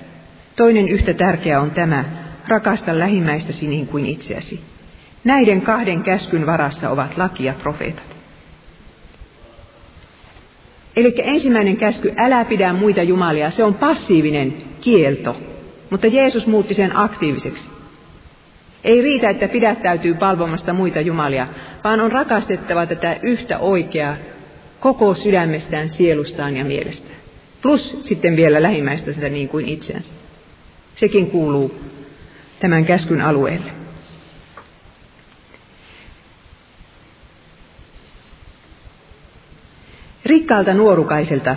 Toinen 0.55 0.89
yhtä 0.89 1.13
tärkeä 1.13 1.61
on 1.61 1.71
tämä, 1.71 2.05
rakasta 2.47 2.99
lähimmäistäsi 2.99 3.67
niin 3.67 3.87
kuin 3.87 4.05
itseäsi. 4.05 4.59
Näiden 5.23 5.61
kahden 5.61 6.03
käskyn 6.03 6.45
varassa 6.45 6.89
ovat 6.89 7.17
laki 7.17 7.43
ja 7.43 7.53
profeetat. 7.53 8.15
Eli 10.95 11.13
ensimmäinen 11.17 11.77
käsky, 11.77 12.13
älä 12.17 12.45
pidä 12.45 12.73
muita 12.73 13.03
jumalia, 13.03 13.49
se 13.49 13.63
on 13.63 13.73
passiivinen 13.73 14.53
kielto, 14.81 15.35
mutta 15.93 16.07
Jeesus 16.07 16.47
muutti 16.47 16.73
sen 16.73 16.97
aktiiviseksi. 16.97 17.69
Ei 18.83 19.01
riitä, 19.01 19.29
että 19.29 19.47
pidättäytyy 19.47 20.13
palvomasta 20.13 20.73
muita 20.73 21.01
jumalia, 21.01 21.47
vaan 21.83 22.01
on 22.01 22.11
rakastettava 22.11 22.85
tätä 22.85 23.17
yhtä 23.21 23.59
oikeaa 23.59 24.15
koko 24.79 25.13
sydämestään, 25.13 25.89
sielustaan 25.89 26.57
ja 26.57 26.65
mielestään. 26.65 27.15
Plus 27.61 27.97
sitten 28.01 28.35
vielä 28.35 28.61
lähimmäistä 28.61 29.13
sitä 29.13 29.29
niin 29.29 29.49
kuin 29.49 29.69
itseänsä. 29.69 30.09
Sekin 30.95 31.31
kuuluu 31.31 31.75
tämän 32.59 32.85
käskyn 32.85 33.21
alueelle. 33.21 33.71
Rikkaalta 40.25 40.73
nuorukaiselta 40.73 41.55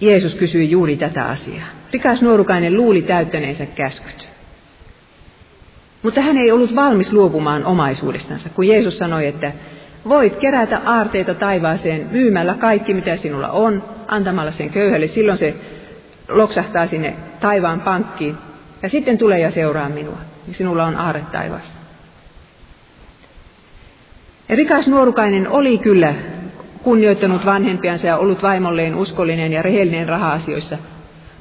Jeesus 0.00 0.34
kysyi 0.34 0.70
juuri 0.70 0.96
tätä 0.96 1.24
asiaa. 1.24 1.75
Rikas 1.92 2.22
nuorukainen 2.22 2.76
luuli 2.76 3.02
täyttäneensä 3.02 3.66
käskyt. 3.66 4.28
Mutta 6.02 6.20
hän 6.20 6.38
ei 6.38 6.52
ollut 6.52 6.74
valmis 6.74 7.12
luopumaan 7.12 7.64
omaisuudestansa, 7.64 8.48
kun 8.48 8.68
Jeesus 8.68 8.98
sanoi, 8.98 9.26
että 9.26 9.52
voit 10.08 10.36
kerätä 10.36 10.80
aarteita 10.84 11.34
taivaaseen 11.34 12.08
myymällä 12.10 12.54
kaikki, 12.54 12.94
mitä 12.94 13.16
sinulla 13.16 13.48
on, 13.48 13.84
antamalla 14.08 14.50
sen 14.50 14.70
köyhälle. 14.70 15.06
Silloin 15.06 15.38
se 15.38 15.54
loksahtaa 16.28 16.86
sinne 16.86 17.16
taivaan 17.40 17.80
pankkiin. 17.80 18.36
Ja 18.82 18.88
sitten 18.88 19.18
tule 19.18 19.38
ja 19.40 19.50
seuraa 19.50 19.88
minua, 19.88 20.18
niin 20.46 20.54
sinulla 20.54 20.84
on 20.84 20.96
aare 20.96 21.22
taivaassa. 21.32 21.78
Ja 24.48 24.56
rikas 24.56 24.88
nuorukainen 24.88 25.48
oli 25.48 25.78
kyllä 25.78 26.14
kunnioittanut 26.82 27.46
vanhempiansa 27.46 28.06
ja 28.06 28.16
ollut 28.16 28.42
vaimolleen 28.42 28.94
uskollinen 28.94 29.52
ja 29.52 29.62
rehellinen 29.62 30.08
raha-asioissa, 30.08 30.78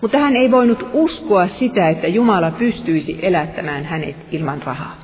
mutta 0.01 0.17
hän 0.17 0.35
ei 0.35 0.51
voinut 0.51 0.89
uskoa 0.93 1.47
sitä, 1.47 1.89
että 1.89 2.07
Jumala 2.07 2.51
pystyisi 2.51 3.19
elättämään 3.21 3.85
hänet 3.85 4.15
ilman 4.31 4.61
rahaa. 4.61 4.95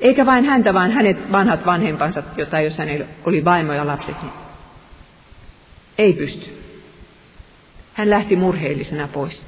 Eikä 0.00 0.26
vain 0.26 0.44
häntä, 0.44 0.74
vaan 0.74 0.90
hänet 0.90 1.32
vanhat 1.32 1.66
vanhempansa, 1.66 2.22
jota 2.36 2.60
jos 2.60 2.78
hänellä 2.78 3.06
oli 3.24 3.44
vaimo 3.44 3.72
ja 3.72 3.86
lapset, 3.86 4.22
niin 4.22 4.32
ei 5.98 6.12
pysty. 6.12 6.50
Hän 7.94 8.10
lähti 8.10 8.36
murheellisena 8.36 9.08
pois. 9.08 9.46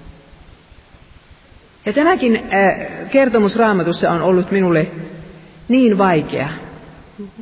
Ja 1.86 1.92
tämäkin 1.92 2.42
kertomus 3.10 3.56
raamatussa 3.56 4.10
on 4.10 4.22
ollut 4.22 4.50
minulle 4.50 4.86
niin 5.68 5.98
vaikea 5.98 6.48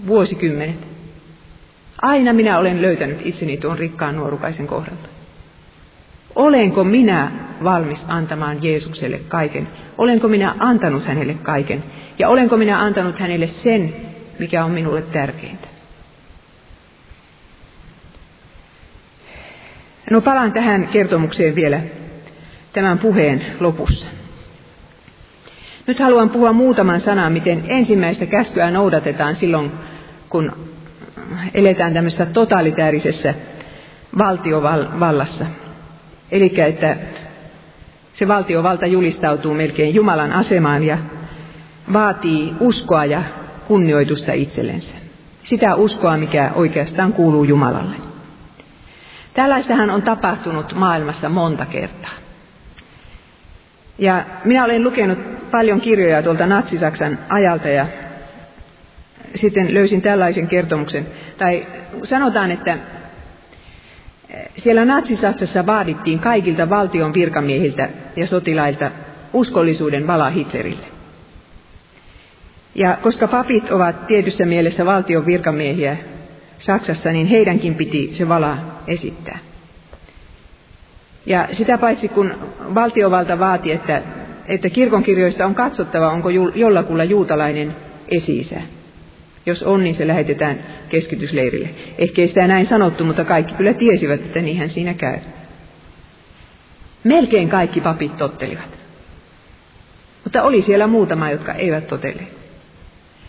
vuosikymmenet. 0.06 0.88
Aina 2.02 2.32
minä 2.32 2.58
olen 2.58 2.82
löytänyt 2.82 3.26
itseni 3.26 3.56
tuon 3.56 3.78
rikkaan 3.78 4.16
nuorukaisen 4.16 4.66
kohdalta. 4.66 5.08
Olenko 6.34 6.84
minä 6.84 7.32
valmis 7.64 8.04
antamaan 8.08 8.62
Jeesukselle 8.62 9.20
kaiken? 9.28 9.68
Olenko 9.98 10.28
minä 10.28 10.54
antanut 10.58 11.04
hänelle 11.04 11.34
kaiken? 11.34 11.84
Ja 12.18 12.28
olenko 12.28 12.56
minä 12.56 12.80
antanut 12.80 13.18
hänelle 13.18 13.46
sen, 13.46 13.94
mikä 14.38 14.64
on 14.64 14.70
minulle 14.70 15.02
tärkeintä? 15.02 15.68
No 20.10 20.20
palaan 20.20 20.52
tähän 20.52 20.88
kertomukseen 20.88 21.54
vielä 21.54 21.80
tämän 22.72 22.98
puheen 22.98 23.44
lopussa. 23.60 24.06
Nyt 25.86 25.98
haluan 25.98 26.30
puhua 26.30 26.52
muutaman 26.52 27.00
sanan, 27.00 27.32
miten 27.32 27.64
ensimmäistä 27.68 28.26
käskyä 28.26 28.70
noudatetaan 28.70 29.36
silloin, 29.36 29.72
kun 30.28 30.52
eletään 31.54 31.94
tämmöisessä 31.94 32.26
totalitäärisessä 32.26 33.34
valtiovallassa. 34.18 35.46
Eli 36.32 36.52
että 36.68 36.96
se 38.14 38.28
valtiovalta 38.28 38.86
julistautuu 38.86 39.54
melkein 39.54 39.94
Jumalan 39.94 40.32
asemaan 40.32 40.84
ja 40.84 40.98
vaatii 41.92 42.52
uskoa 42.60 43.04
ja 43.04 43.22
kunnioitusta 43.66 44.32
itsellensä. 44.32 44.94
Sitä 45.42 45.74
uskoa, 45.74 46.16
mikä 46.16 46.50
oikeastaan 46.54 47.12
kuuluu 47.12 47.44
Jumalalle. 47.44 47.96
Tällaistähän 49.34 49.90
on 49.90 50.02
tapahtunut 50.02 50.74
maailmassa 50.74 51.28
monta 51.28 51.66
kertaa. 51.66 52.10
Ja 53.98 54.24
minä 54.44 54.64
olen 54.64 54.84
lukenut 54.84 55.18
paljon 55.50 55.80
kirjoja 55.80 56.22
tuolta 56.22 56.46
Natsi-Saksan 56.46 57.18
ajalta 57.28 57.68
ja 57.68 57.86
sitten 59.34 59.74
löysin 59.74 60.02
tällaisen 60.02 60.48
kertomuksen. 60.48 61.06
Tai 61.38 61.66
sanotaan, 62.04 62.50
että 62.50 62.78
siellä 64.56 64.84
Natsi-Saksassa 64.84 65.66
vaadittiin 65.66 66.18
kaikilta 66.18 66.70
valtion 66.70 67.14
virkamiehiltä 67.14 67.88
ja 68.16 68.26
sotilailta 68.26 68.90
uskollisuuden 69.32 70.06
vala 70.06 70.30
Hitlerille. 70.30 70.86
Ja 72.74 72.98
koska 73.02 73.28
papit 73.28 73.70
ovat 73.70 74.06
tietyssä 74.06 74.44
mielessä 74.44 74.86
valtion 74.86 75.26
virkamiehiä 75.26 75.96
Saksassa, 76.58 77.12
niin 77.12 77.26
heidänkin 77.26 77.74
piti 77.74 78.10
se 78.12 78.28
vala 78.28 78.58
esittää. 78.86 79.38
Ja 81.26 81.48
sitä 81.52 81.78
paitsi 81.78 82.08
kun 82.08 82.34
valtiovalta 82.74 83.38
vaati, 83.38 83.72
että, 83.72 84.02
että 84.48 84.70
kirkonkirjoista 84.70 85.46
on 85.46 85.54
katsottava, 85.54 86.10
onko 86.10 86.30
jollakulla 86.54 87.04
juutalainen 87.04 87.76
esi 88.08 88.48
Jos 89.46 89.62
on, 89.62 89.84
niin 89.84 89.94
se 89.94 90.06
lähetetään 90.06 90.58
keskitysleirille. 90.88 91.68
Ehkä 91.98 92.22
ei 92.22 92.28
sitä 92.28 92.46
näin 92.46 92.66
sanottu, 92.66 93.04
mutta 93.04 93.24
kaikki 93.24 93.54
kyllä 93.54 93.74
tiesivät, 93.74 94.20
että 94.20 94.40
niinhän 94.40 94.70
siinä 94.70 94.94
käy. 94.94 95.18
Melkein 97.04 97.48
kaikki 97.48 97.80
papit 97.80 98.16
tottelivat. 98.16 98.78
Mutta 100.24 100.42
oli 100.42 100.62
siellä 100.62 100.86
muutama, 100.86 101.30
jotka 101.30 101.54
eivät 101.54 101.86
totelleet. 101.86 102.42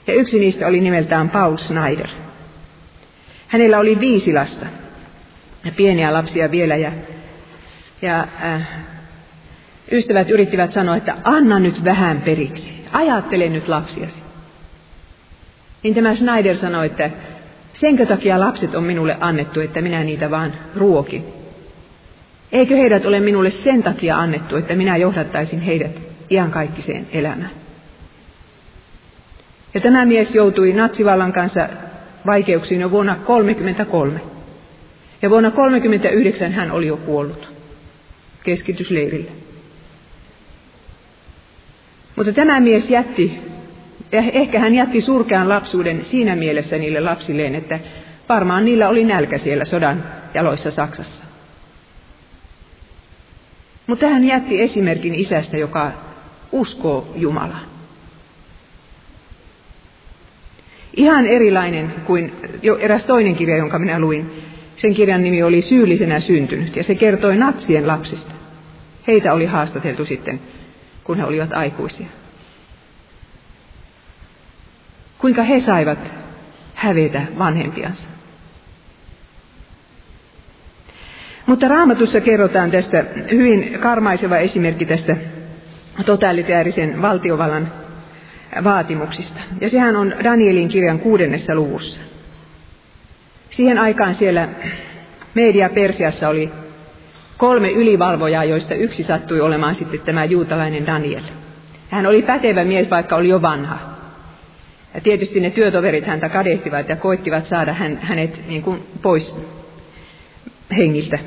Ja 0.07 0.13
yksi 0.13 0.39
niistä 0.39 0.67
oli 0.67 0.81
nimeltään 0.81 1.29
Paul 1.29 1.57
Snyder. 1.57 2.07
Hänellä 3.47 3.79
oli 3.79 3.99
viisi 3.99 4.33
lasta 4.33 4.65
ja 5.65 5.71
pieniä 5.71 6.13
lapsia 6.13 6.51
vielä 6.51 6.75
ja, 6.75 6.91
ja 8.01 8.27
äh, 8.43 8.67
ystävät 9.91 10.29
yrittivät 10.29 10.73
sanoa, 10.73 10.95
että 10.95 11.17
anna 11.23 11.59
nyt 11.59 11.83
vähän 11.83 12.21
periksi, 12.21 12.85
ajattele 12.91 13.49
nyt 13.49 13.67
lapsiasi. 13.67 14.22
Niin 15.83 15.95
tämä 15.95 16.15
Schneider 16.15 16.57
sanoi, 16.57 16.85
että 16.85 17.09
senkö 17.73 18.05
takia 18.05 18.39
lapset 18.39 18.75
on 18.75 18.83
minulle 18.83 19.17
annettu, 19.19 19.59
että 19.59 19.81
minä 19.81 20.03
niitä 20.03 20.31
vaan 20.31 20.53
ruokin. 20.75 21.25
Eikö 22.51 22.75
heidät 22.75 23.05
ole 23.05 23.19
minulle 23.19 23.49
sen 23.49 23.83
takia 23.83 24.17
annettu, 24.17 24.55
että 24.55 24.75
minä 24.75 24.97
johdattaisin 24.97 25.61
heidät 25.61 25.91
iankaikkiseen 26.29 27.07
elämään? 27.11 27.51
Ja 29.73 29.81
tämä 29.81 30.05
mies 30.05 30.35
joutui 30.35 30.73
natsivallan 30.73 31.33
kanssa 31.33 31.69
vaikeuksiin 32.25 32.81
jo 32.81 32.91
vuonna 32.91 33.15
1933. 33.15 34.19
Ja 35.21 35.29
vuonna 35.29 35.51
1939 35.51 36.51
hän 36.51 36.71
oli 36.71 36.87
jo 36.87 36.97
kuollut 36.97 37.53
keskitysleirille. 38.43 39.31
Mutta 42.15 42.33
tämä 42.33 42.59
mies 42.59 42.89
jätti, 42.89 43.41
ehkä 44.11 44.59
hän 44.59 44.75
jätti 44.75 45.01
surkean 45.01 45.49
lapsuuden 45.49 46.05
siinä 46.05 46.35
mielessä 46.35 46.77
niille 46.77 46.99
lapsilleen, 46.99 47.55
että 47.55 47.79
varmaan 48.29 48.65
niillä 48.65 48.89
oli 48.89 49.03
nälkä 49.03 49.37
siellä 49.37 49.65
sodan 49.65 50.03
jaloissa 50.33 50.71
Saksassa. 50.71 51.23
Mutta 53.87 54.07
hän 54.07 54.23
jätti 54.23 54.61
esimerkin 54.61 55.15
isästä, 55.15 55.57
joka 55.57 55.91
uskoo 56.51 57.13
Jumalaan. 57.15 57.65
Ihan 60.97 61.25
erilainen 61.25 61.93
kuin 62.05 62.33
jo 62.61 62.77
eräs 62.77 63.05
toinen 63.05 63.35
kirja, 63.35 63.57
jonka 63.57 63.79
minä 63.79 63.99
luin. 63.99 64.43
Sen 64.75 64.93
kirjan 64.93 65.23
nimi 65.23 65.43
oli 65.43 65.61
Syyllisenä 65.61 66.19
syntynyt, 66.19 66.75
ja 66.75 66.83
se 66.83 66.95
kertoi 66.95 67.37
natsien 67.37 67.87
lapsista. 67.87 68.31
Heitä 69.07 69.33
oli 69.33 69.45
haastateltu 69.45 70.05
sitten, 70.05 70.39
kun 71.03 71.17
he 71.17 71.25
olivat 71.25 71.53
aikuisia. 71.53 72.07
Kuinka 75.23 75.43
he 75.43 75.59
saivat 75.59 75.99
hävetä 76.73 77.21
vanhempiansa. 77.37 78.03
Mutta 81.45 81.67
raamatussa 81.67 82.21
kerrotaan 82.21 82.71
tästä 82.71 83.05
hyvin 83.31 83.79
karmaiseva 83.79 84.37
esimerkki 84.37 84.85
tästä 84.85 85.17
totalitaarisen 86.05 87.01
valtiovallan 87.01 87.71
vaatimuksista. 88.63 89.39
Ja 89.61 89.69
sehän 89.69 89.95
on 89.95 90.15
Danielin 90.23 90.69
kirjan 90.69 90.99
kuudennessa 90.99 91.55
luvussa. 91.55 91.99
Siihen 93.49 93.79
aikaan 93.79 94.15
siellä 94.15 94.49
media 95.33 95.69
Persiassa 95.69 96.29
oli 96.29 96.51
kolme 97.37 97.71
ylivalvojaa, 97.71 98.43
joista 98.43 98.75
yksi 98.75 99.03
sattui 99.03 99.41
olemaan 99.41 99.75
sitten 99.75 99.99
tämä 99.99 100.25
juutalainen 100.25 100.85
Daniel. 100.85 101.23
Hän 101.89 102.05
oli 102.05 102.21
pätevä 102.21 102.63
mies, 102.63 102.89
vaikka 102.89 103.15
oli 103.15 103.29
jo 103.29 103.41
vanha. 103.41 103.92
Ja 104.95 105.01
tietysti 105.01 105.39
ne 105.39 105.49
työtoverit 105.49 106.05
häntä 106.05 106.29
kadehtivat 106.29 106.89
ja 106.89 106.95
koittivat 106.95 107.47
saada 107.47 107.73
hän, 107.73 107.99
hänet 108.01 108.47
niin 108.47 108.63
kuin 108.63 108.83
pois 109.01 109.35
hengiltä. 110.77 111.19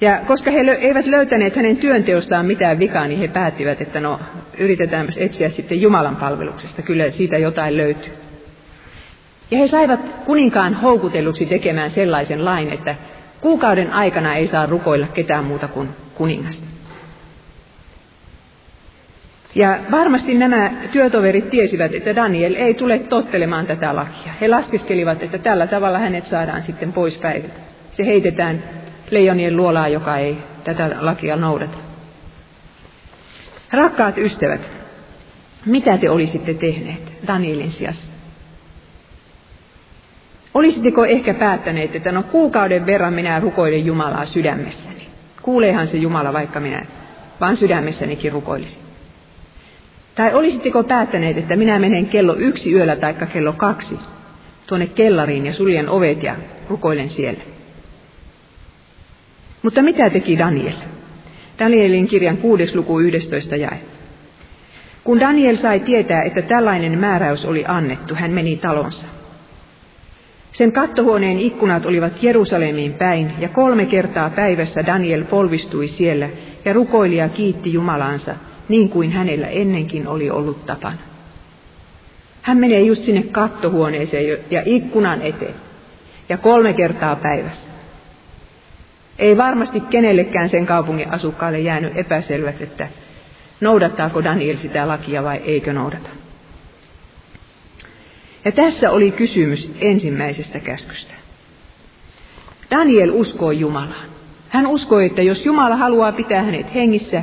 Ja 0.00 0.20
koska 0.26 0.50
he 0.50 0.60
eivät 0.80 1.06
löytäneet 1.06 1.56
hänen 1.56 1.76
työnteostaan 1.76 2.46
mitään 2.46 2.78
vikaa, 2.78 3.06
niin 3.06 3.20
he 3.20 3.28
päättivät, 3.28 3.80
että 3.80 4.00
no 4.00 4.20
yritetään 4.58 5.08
etsiä 5.16 5.48
sitten 5.48 5.82
Jumalan 5.82 6.16
palveluksesta. 6.16 6.82
Kyllä 6.82 7.10
siitä 7.10 7.38
jotain 7.38 7.76
löytyy. 7.76 8.12
Ja 9.50 9.58
he 9.58 9.68
saivat 9.68 10.00
kuninkaan 10.26 10.74
houkutelluksi 10.74 11.46
tekemään 11.46 11.90
sellaisen 11.90 12.44
lain, 12.44 12.72
että 12.72 12.94
kuukauden 13.40 13.92
aikana 13.92 14.34
ei 14.34 14.46
saa 14.46 14.66
rukoilla 14.66 15.06
ketään 15.06 15.44
muuta 15.44 15.68
kuin 15.68 15.88
kuningasta. 16.14 16.64
Ja 19.54 19.78
varmasti 19.90 20.34
nämä 20.34 20.70
työtoverit 20.92 21.50
tiesivät, 21.50 21.94
että 21.94 22.16
Daniel 22.16 22.54
ei 22.54 22.74
tule 22.74 22.98
tottelemaan 22.98 23.66
tätä 23.66 23.96
lakia. 23.96 24.32
He 24.40 24.48
laskeskelivat, 24.48 25.22
että 25.22 25.38
tällä 25.38 25.66
tavalla 25.66 25.98
hänet 25.98 26.26
saadaan 26.26 26.62
sitten 26.62 26.92
pois 26.92 27.18
päiviltä. 27.18 27.60
Se 27.92 28.06
heitetään 28.06 28.62
leijonien 29.10 29.56
luolaa, 29.56 29.88
joka 29.88 30.16
ei 30.16 30.38
tätä 30.64 30.96
lakia 31.00 31.36
noudata. 31.36 31.78
Rakkaat 33.72 34.18
ystävät, 34.18 34.60
mitä 35.66 35.98
te 35.98 36.10
olisitte 36.10 36.54
tehneet 36.54 37.12
Danielin 37.26 37.72
sijassa? 37.72 38.12
Olisitteko 40.54 41.04
ehkä 41.04 41.34
päättäneet, 41.34 41.96
että 41.96 42.12
no 42.12 42.22
kuukauden 42.22 42.86
verran 42.86 43.14
minä 43.14 43.40
rukoilen 43.40 43.86
Jumalaa 43.86 44.26
sydämessäni. 44.26 45.08
Kuuleehan 45.42 45.86
se 45.86 45.96
Jumala, 45.96 46.32
vaikka 46.32 46.60
minä 46.60 46.86
vaan 47.40 47.56
sydämessänikin 47.56 48.32
rukoilisin. 48.32 48.83
Tai 50.14 50.34
olisitteko 50.34 50.84
päättäneet, 50.84 51.38
että 51.38 51.56
minä 51.56 51.78
menen 51.78 52.06
kello 52.06 52.36
yksi 52.38 52.72
yöllä 52.72 52.96
tai 52.96 53.14
kello 53.32 53.52
kaksi 53.52 53.98
tuonne 54.66 54.86
kellariin 54.86 55.46
ja 55.46 55.54
suljen 55.54 55.88
ovet 55.88 56.22
ja 56.22 56.36
rukoilen 56.68 57.10
siellä. 57.10 57.40
Mutta 59.62 59.82
mitä 59.82 60.10
teki 60.10 60.38
Daniel? 60.38 60.76
Danielin 61.58 62.06
kirjan 62.06 62.36
kuudes 62.36 62.74
luku 62.74 63.00
11 63.00 63.56
jae. 63.56 63.80
Kun 65.04 65.20
Daniel 65.20 65.56
sai 65.56 65.80
tietää, 65.80 66.22
että 66.22 66.42
tällainen 66.42 66.98
määräys 66.98 67.44
oli 67.44 67.64
annettu, 67.68 68.14
hän 68.14 68.30
meni 68.30 68.56
talonsa. 68.56 69.06
Sen 70.52 70.72
kattohuoneen 70.72 71.38
ikkunat 71.38 71.86
olivat 71.86 72.22
Jerusalemiin 72.22 72.92
päin, 72.92 73.32
ja 73.38 73.48
kolme 73.48 73.86
kertaa 73.86 74.30
päivässä 74.30 74.86
Daniel 74.86 75.24
polvistui 75.24 75.88
siellä 75.88 76.28
ja 76.64 76.72
rukoili 76.72 77.16
ja 77.16 77.28
kiitti 77.28 77.72
Jumalansa, 77.72 78.34
niin 78.68 78.88
kuin 78.88 79.12
hänellä 79.12 79.48
ennenkin 79.48 80.08
oli 80.08 80.30
ollut 80.30 80.66
tapana. 80.66 80.98
Hän 82.42 82.58
menee 82.58 82.80
just 82.80 83.02
sinne 83.02 83.22
kattohuoneeseen 83.22 84.38
ja 84.50 84.62
ikkunan 84.64 85.22
eteen, 85.22 85.54
ja 86.28 86.38
kolme 86.38 86.72
kertaa 86.72 87.16
päivässä. 87.16 87.70
Ei 89.18 89.36
varmasti 89.36 89.80
kenellekään 89.80 90.48
sen 90.48 90.66
kaupungin 90.66 91.12
asukkaalle 91.12 91.60
jäänyt 91.60 91.96
epäselväksi, 91.96 92.64
että 92.64 92.88
noudattaako 93.60 94.24
Daniel 94.24 94.56
sitä 94.56 94.88
lakia 94.88 95.24
vai 95.24 95.36
eikö 95.36 95.72
noudata. 95.72 96.08
Ja 98.44 98.52
tässä 98.52 98.90
oli 98.90 99.10
kysymys 99.10 99.70
ensimmäisestä 99.80 100.60
käskystä. 100.60 101.14
Daniel 102.70 103.10
uskoo 103.12 103.50
Jumalaan. 103.50 104.08
Hän 104.48 104.66
uskoi, 104.66 105.06
että 105.06 105.22
jos 105.22 105.46
Jumala 105.46 105.76
haluaa 105.76 106.12
pitää 106.12 106.42
hänet 106.42 106.74
hengissä, 106.74 107.22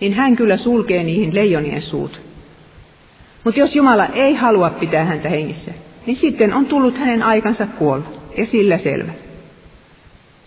niin 0.00 0.12
hän 0.12 0.36
kyllä 0.36 0.56
sulkee 0.56 1.02
niihin 1.02 1.34
leijonien 1.34 1.82
suut. 1.82 2.20
Mutta 3.44 3.60
jos 3.60 3.76
Jumala 3.76 4.06
ei 4.06 4.34
halua 4.34 4.70
pitää 4.70 5.04
häntä 5.04 5.28
hengissä, 5.28 5.72
niin 6.06 6.16
sitten 6.16 6.54
on 6.54 6.66
tullut 6.66 6.98
hänen 6.98 7.22
aikansa 7.22 7.66
kuolla, 7.66 8.04
ja 8.36 8.46
sillä 8.46 8.78
selvä. 8.78 9.12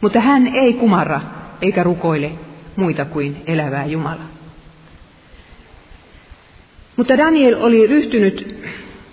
Mutta 0.01 0.19
hän 0.19 0.47
ei 0.47 0.73
kumarra 0.73 1.21
eikä 1.61 1.83
rukoile 1.83 2.31
muita 2.75 3.05
kuin 3.05 3.37
elävää 3.45 3.85
Jumalaa. 3.85 4.29
Mutta 6.97 7.17
Daniel 7.17 7.55
oli 7.59 7.87
ryhtynyt, 7.87 8.55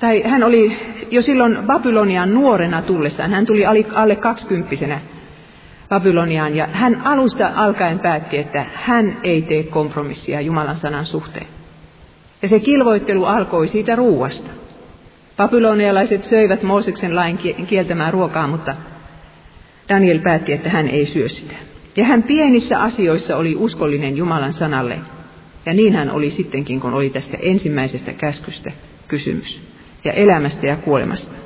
tai 0.01 0.23
hän 0.23 0.43
oli 0.43 0.77
jo 1.11 1.23
silloin 1.23 1.59
Babyloniaan 1.67 2.35
nuorena 2.35 2.83
tullessaan, 2.83 3.31
hän 3.31 3.47
tuli 3.47 3.67
alle 3.95 4.17
kaksikymppisenä 4.17 5.01
Babyloniaan, 5.89 6.57
ja 6.57 6.69
hän 6.73 7.03
alusta 7.05 7.51
alkaen 7.55 7.99
päätti, 7.99 8.39
että 8.39 8.67
hän 8.75 9.17
ei 9.23 9.43
tee 9.43 9.63
kompromissia 9.63 10.41
Jumalan 10.41 10.77
sanan 10.77 11.07
suhteen. 11.07 11.47
Ja 12.43 12.49
se 12.49 12.61
kilvoittelu 12.61 13.25
alkoi 13.25 13.69
siitä 13.69 13.97
ruuasta. 13.97 14.51
Babylonialaiset 15.37 16.25
söivät 16.25 16.63
Mooseksen 16.63 17.17
lain 17.17 17.39
kieltämään 17.67 18.13
ruokaa, 18.13 18.47
mutta 18.47 18.75
Daniel 19.89 20.19
päätti, 20.19 20.53
että 20.53 20.71
hän 20.71 20.89
ei 20.89 21.07
syö 21.07 21.29
sitä. 21.29 21.55
Ja 21.97 22.05
hän 22.05 22.23
pienissä 22.23 22.79
asioissa 22.81 23.37
oli 23.37 23.57
uskollinen 23.57 24.17
Jumalan 24.17 24.53
sanalle. 24.53 24.99
Ja 25.67 25.75
niin 25.75 25.95
hän 25.95 26.11
oli 26.11 26.31
sittenkin, 26.31 26.81
kun 26.81 26.95
oli 26.95 27.11
tästä 27.11 27.37
ensimmäisestä 27.43 28.13
käskystä 28.13 28.73
kysymys. 29.09 29.63
Ja 30.05 30.13
elämästä 30.13 30.67
ja 30.67 30.77
kuolemasta. 30.77 31.44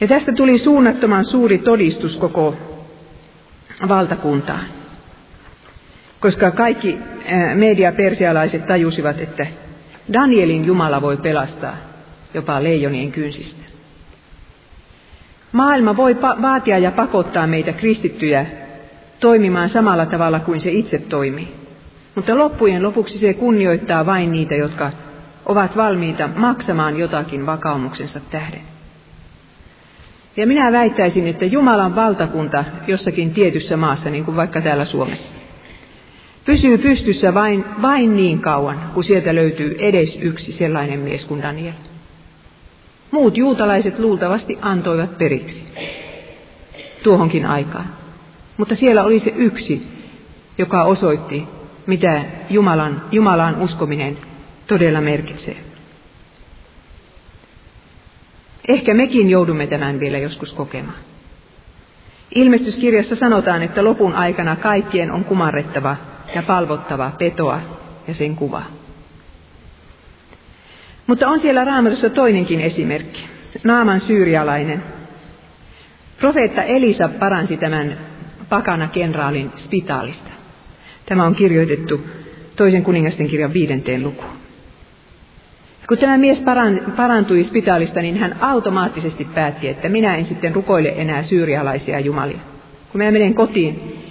Ja 0.00 0.08
tästä 0.08 0.32
tuli 0.32 0.58
suunnattoman 0.58 1.24
suuri 1.24 1.58
todistus 1.58 2.16
koko 2.16 2.56
valtakuntaan. 3.88 4.64
Koska 6.20 6.50
kaikki 6.50 6.98
mediapersialaiset 7.54 8.66
tajusivat, 8.66 9.20
että 9.20 9.46
Danielin 10.12 10.64
Jumala 10.64 11.02
voi 11.02 11.16
pelastaa 11.16 11.76
jopa 12.34 12.62
leijonien 12.62 13.12
kynsistä. 13.12 13.62
Maailma 15.52 15.96
voi 15.96 16.16
vaatia 16.20 16.78
ja 16.78 16.90
pakottaa 16.90 17.46
meitä 17.46 17.72
kristittyjä 17.72 18.46
toimimaan 19.20 19.68
samalla 19.68 20.06
tavalla 20.06 20.40
kuin 20.40 20.60
se 20.60 20.70
itse 20.70 20.98
toimii. 20.98 21.54
Mutta 22.14 22.38
loppujen 22.38 22.82
lopuksi 22.82 23.18
se 23.18 23.34
kunnioittaa 23.34 24.06
vain 24.06 24.32
niitä, 24.32 24.54
jotka 24.54 24.92
ovat 25.46 25.76
valmiita 25.76 26.28
maksamaan 26.36 26.96
jotakin 26.96 27.46
vakaumuksensa 27.46 28.20
tähden. 28.30 28.75
Ja 30.36 30.46
minä 30.46 30.72
väittäisin, 30.72 31.26
että 31.26 31.44
Jumalan 31.44 31.96
valtakunta 31.96 32.64
jossakin 32.86 33.30
tietyssä 33.34 33.76
maassa, 33.76 34.10
niin 34.10 34.24
kuin 34.24 34.36
vaikka 34.36 34.60
täällä 34.60 34.84
Suomessa, 34.84 35.32
pysyy 36.44 36.78
pystyssä 36.78 37.34
vain, 37.34 37.64
vain 37.82 38.16
niin 38.16 38.40
kauan, 38.40 38.90
kun 38.94 39.04
sieltä 39.04 39.34
löytyy 39.34 39.76
edes 39.78 40.18
yksi 40.20 40.52
sellainen 40.52 40.98
mies 40.98 41.24
kuin 41.24 41.42
Daniel. 41.42 41.72
Muut 43.10 43.36
juutalaiset 43.36 43.98
luultavasti 43.98 44.58
antoivat 44.62 45.18
periksi 45.18 45.64
tuohonkin 47.02 47.46
aikaan. 47.46 47.86
Mutta 48.56 48.74
siellä 48.74 49.04
oli 49.04 49.18
se 49.18 49.32
yksi, 49.36 49.86
joka 50.58 50.84
osoitti, 50.84 51.42
mitä 51.86 52.24
Jumalan, 52.50 53.02
Jumalaan 53.12 53.60
uskominen 53.60 54.18
todella 54.66 55.00
merkitsee. 55.00 55.56
Ehkä 58.68 58.94
mekin 58.94 59.30
joudumme 59.30 59.66
tämän 59.66 60.00
vielä 60.00 60.18
joskus 60.18 60.52
kokemaan. 60.52 60.98
Ilmestyskirjassa 62.34 63.16
sanotaan, 63.16 63.62
että 63.62 63.84
lopun 63.84 64.14
aikana 64.14 64.56
kaikkien 64.56 65.12
on 65.12 65.24
kumarrettava 65.24 65.96
ja 66.34 66.42
palvottava 66.42 67.12
petoa 67.18 67.60
ja 68.08 68.14
sen 68.14 68.36
kuva. 68.36 68.62
Mutta 71.06 71.28
on 71.28 71.40
siellä 71.40 71.64
raamatussa 71.64 72.10
toinenkin 72.10 72.60
esimerkki. 72.60 73.24
Naaman 73.64 74.00
syyrialainen. 74.00 74.82
Profeetta 76.18 76.62
Elisa 76.62 77.08
paransi 77.08 77.56
tämän 77.56 77.98
pakana 78.48 78.88
kenraalin 78.88 79.52
spitaalista. 79.56 80.30
Tämä 81.06 81.24
on 81.24 81.34
kirjoitettu 81.34 82.00
toisen 82.56 82.84
kuningasten 82.84 83.28
kirjan 83.28 83.52
viidenteen 83.52 84.02
lukuun. 84.02 84.45
Kun 85.88 85.98
tämä 85.98 86.18
mies 86.18 86.42
parantui 86.96 87.44
spitaalista, 87.44 88.00
niin 88.00 88.16
hän 88.16 88.36
automaattisesti 88.40 89.24
päätti, 89.24 89.68
että 89.68 89.88
minä 89.88 90.16
en 90.16 90.26
sitten 90.26 90.54
rukoile 90.54 90.94
enää 90.96 91.22
syyrialaisia 91.22 92.00
jumalia. 92.00 92.38
Kun 92.92 92.98
minä 92.98 93.10
menen 93.10 93.34
kotiin, 93.34 94.02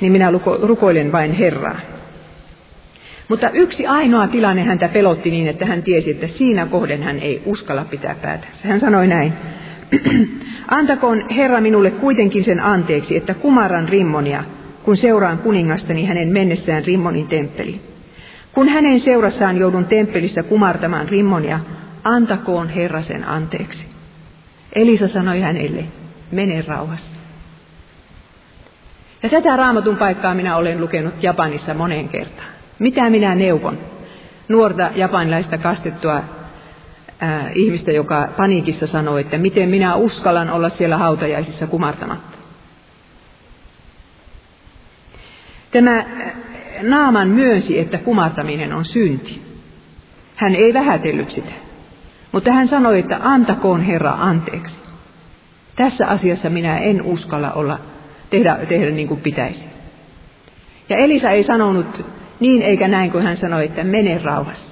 niin 0.00 0.12
minä 0.12 0.32
rukoilen 0.62 1.12
vain 1.12 1.32
Herraa. 1.32 1.80
Mutta 3.28 3.50
yksi 3.50 3.86
ainoa 3.86 4.28
tilanne 4.28 4.62
häntä 4.62 4.88
pelotti 4.88 5.30
niin, 5.30 5.48
että 5.48 5.66
hän 5.66 5.82
tiesi, 5.82 6.10
että 6.10 6.26
siinä 6.26 6.66
kohden 6.66 7.02
hän 7.02 7.18
ei 7.18 7.42
uskalla 7.46 7.84
pitää 7.84 8.14
päätä. 8.22 8.46
Hän 8.62 8.80
sanoi 8.80 9.06
näin, 9.06 9.32
antakoon 10.68 11.30
Herra 11.36 11.60
minulle 11.60 11.90
kuitenkin 11.90 12.44
sen 12.44 12.60
anteeksi, 12.60 13.16
että 13.16 13.34
kumaran 13.34 13.88
rimmonia, 13.88 14.44
kun 14.82 14.96
seuraan 14.96 15.38
kuningastani 15.38 16.04
hänen 16.04 16.28
mennessään 16.28 16.84
rimmonin 16.84 17.26
temppeliin. 17.26 17.89
Kun 18.54 18.68
hänen 18.68 19.00
seurassaan 19.00 19.56
joudun 19.56 19.84
temppelissä 19.84 20.42
kumartamaan 20.42 21.08
rimmonia, 21.08 21.60
antakoon 22.04 22.68
Herra 22.68 23.02
sen 23.02 23.28
anteeksi. 23.28 23.86
Elisa 24.74 25.08
sanoi 25.08 25.40
hänelle, 25.40 25.84
mene 26.32 26.64
rauhassa. 26.66 27.16
Ja 29.22 29.28
tätä 29.28 29.56
raamatun 29.56 29.96
paikkaa 29.96 30.34
minä 30.34 30.56
olen 30.56 30.80
lukenut 30.80 31.22
Japanissa 31.22 31.74
moneen 31.74 32.08
kertaan. 32.08 32.48
Mitä 32.78 33.10
minä 33.10 33.34
neuvon? 33.34 33.78
Nuorta 34.48 34.90
japanilaista 34.94 35.58
kastettua 35.58 36.22
ää, 37.20 37.50
ihmistä, 37.54 37.92
joka 37.92 38.28
paniikissa 38.36 38.86
sanoi, 38.86 39.20
että 39.20 39.38
miten 39.38 39.68
minä 39.68 39.94
uskallan 39.94 40.50
olla 40.50 40.68
siellä 40.68 40.96
hautajaisissa 40.96 41.66
kumartamatta. 41.66 42.38
Tämä 45.70 46.04
Naaman 46.82 47.28
myönsi, 47.28 47.78
että 47.78 47.98
kumartaminen 47.98 48.72
on 48.72 48.84
synti. 48.84 49.42
Hän 50.36 50.54
ei 50.54 50.74
vähätellyt 50.74 51.30
sitä, 51.30 51.52
mutta 52.32 52.52
hän 52.52 52.68
sanoi, 52.68 52.98
että 52.98 53.18
antakoon 53.22 53.80
Herra 53.80 54.10
anteeksi. 54.10 54.80
Tässä 55.76 56.06
asiassa 56.06 56.50
minä 56.50 56.78
en 56.78 57.02
uskalla 57.02 57.52
olla, 57.52 57.78
tehdä, 58.30 58.58
tehdä 58.68 58.90
niin 58.90 59.08
kuin 59.08 59.20
pitäisi. 59.20 59.68
Ja 60.88 60.96
Elisa 60.96 61.30
ei 61.30 61.42
sanonut 61.42 62.06
niin 62.40 62.62
eikä 62.62 62.88
näin, 62.88 63.10
kun 63.10 63.22
hän 63.22 63.36
sanoi, 63.36 63.64
että 63.64 63.84
mene 63.84 64.20
rauhassa. 64.24 64.70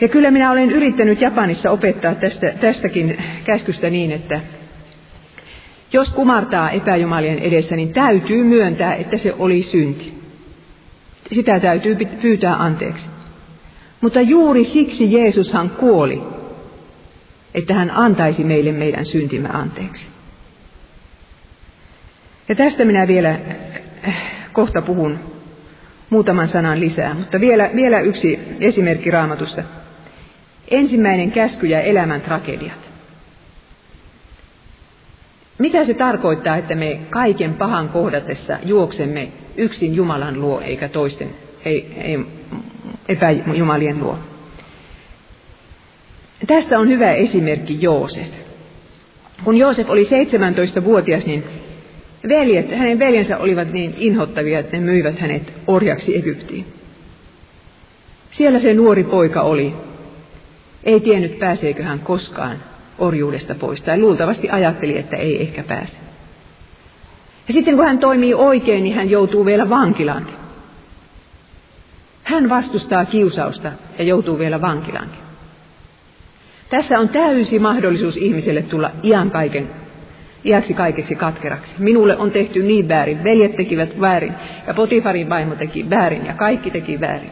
Ja 0.00 0.08
kyllä 0.08 0.30
minä 0.30 0.50
olen 0.50 0.70
yrittänyt 0.70 1.20
Japanissa 1.20 1.70
opettaa 1.70 2.14
tästä, 2.14 2.52
tästäkin 2.60 3.24
käskystä 3.44 3.90
niin, 3.90 4.12
että 4.12 4.40
jos 5.92 6.10
kumartaa 6.10 6.70
epäjumalien 6.70 7.38
edessä, 7.38 7.76
niin 7.76 7.92
täytyy 7.92 8.44
myöntää, 8.44 8.94
että 8.94 9.16
se 9.16 9.34
oli 9.38 9.62
synti. 9.62 10.22
Sitä 11.32 11.60
täytyy 11.60 11.96
pyytää 12.22 12.62
anteeksi. 12.62 13.06
Mutta 14.00 14.20
juuri 14.20 14.64
siksi 14.64 15.12
Jeesushan 15.12 15.70
kuoli, 15.70 16.22
että 17.54 17.74
hän 17.74 17.90
antaisi 17.90 18.44
meille 18.44 18.72
meidän 18.72 19.06
syntimme 19.06 19.48
anteeksi. 19.52 20.06
Ja 22.48 22.54
tästä 22.54 22.84
minä 22.84 23.08
vielä 23.08 23.38
äh, 24.08 24.14
kohta 24.52 24.82
puhun 24.82 25.18
muutaman 26.10 26.48
sanan 26.48 26.80
lisää, 26.80 27.14
mutta 27.14 27.40
vielä, 27.40 27.70
vielä 27.74 28.00
yksi 28.00 28.38
esimerkki 28.60 29.10
raamatusta. 29.10 29.62
Ensimmäinen 30.70 31.32
käsky 31.32 31.66
ja 31.66 31.80
elämän 31.80 32.20
tragediat. 32.20 32.91
Mitä 35.62 35.84
se 35.84 35.94
tarkoittaa, 35.94 36.56
että 36.56 36.74
me 36.74 37.00
kaiken 37.10 37.54
pahan 37.54 37.88
kohdatessa 37.88 38.58
juoksemme 38.64 39.28
yksin 39.56 39.94
Jumalan 39.94 40.40
luo 40.40 40.60
eikä 40.60 40.88
toisten, 40.88 41.28
ei, 41.64 41.94
ei 41.96 42.18
epäjumalien 43.08 44.00
luo? 44.00 44.18
Tästä 46.46 46.78
on 46.78 46.88
hyvä 46.88 47.12
esimerkki 47.12 47.78
Joosef. 47.80 48.28
Kun 49.44 49.56
Joosef 49.56 49.90
oli 49.90 50.02
17-vuotias, 50.02 51.26
niin 51.26 51.44
veljet, 52.28 52.70
hänen 52.70 52.98
veljensä 52.98 53.38
olivat 53.38 53.72
niin 53.72 53.94
inhottavia, 53.96 54.58
että 54.58 54.76
ne 54.76 54.82
myivät 54.82 55.18
hänet 55.18 55.52
orjaksi 55.66 56.16
Egyptiin. 56.16 56.66
Siellä 58.30 58.60
se 58.60 58.74
nuori 58.74 59.04
poika 59.04 59.42
oli. 59.42 59.74
Ei 60.84 61.00
tiennyt 61.00 61.38
pääseekö 61.38 61.82
hän 61.82 62.00
koskaan 62.00 62.71
orjuudesta 63.02 63.54
pois, 63.54 63.82
tai 63.82 63.98
luultavasti 63.98 64.50
ajatteli, 64.50 64.98
että 64.98 65.16
ei 65.16 65.42
ehkä 65.42 65.62
pääse. 65.62 65.96
Ja 67.48 67.54
sitten 67.54 67.76
kun 67.76 67.84
hän 67.84 67.98
toimii 67.98 68.34
oikein, 68.34 68.84
niin 68.84 68.96
hän 68.96 69.10
joutuu 69.10 69.44
vielä 69.44 69.70
vankilaankin. 69.70 70.34
Hän 72.22 72.48
vastustaa 72.48 73.04
kiusausta 73.04 73.72
ja 73.98 74.04
joutuu 74.04 74.38
vielä 74.38 74.60
vankilaankin. 74.60 75.18
Tässä 76.70 76.98
on 76.98 77.08
täysi 77.08 77.58
mahdollisuus 77.58 78.16
ihmiselle 78.16 78.62
tulla 78.62 78.90
iän 79.02 79.30
kaiken, 79.30 79.70
iäksi 80.44 80.74
kaikeksi 80.74 81.14
katkeraksi. 81.14 81.72
Minulle 81.78 82.16
on 82.16 82.30
tehty 82.30 82.62
niin 82.62 82.88
väärin, 82.88 83.24
veljet 83.24 83.56
tekivät 83.56 84.00
väärin 84.00 84.34
ja 84.66 84.74
Potifarin 84.74 85.28
vaimo 85.28 85.54
teki 85.54 85.90
väärin 85.90 86.26
ja 86.26 86.32
kaikki 86.32 86.70
teki 86.70 87.00
väärin. 87.00 87.30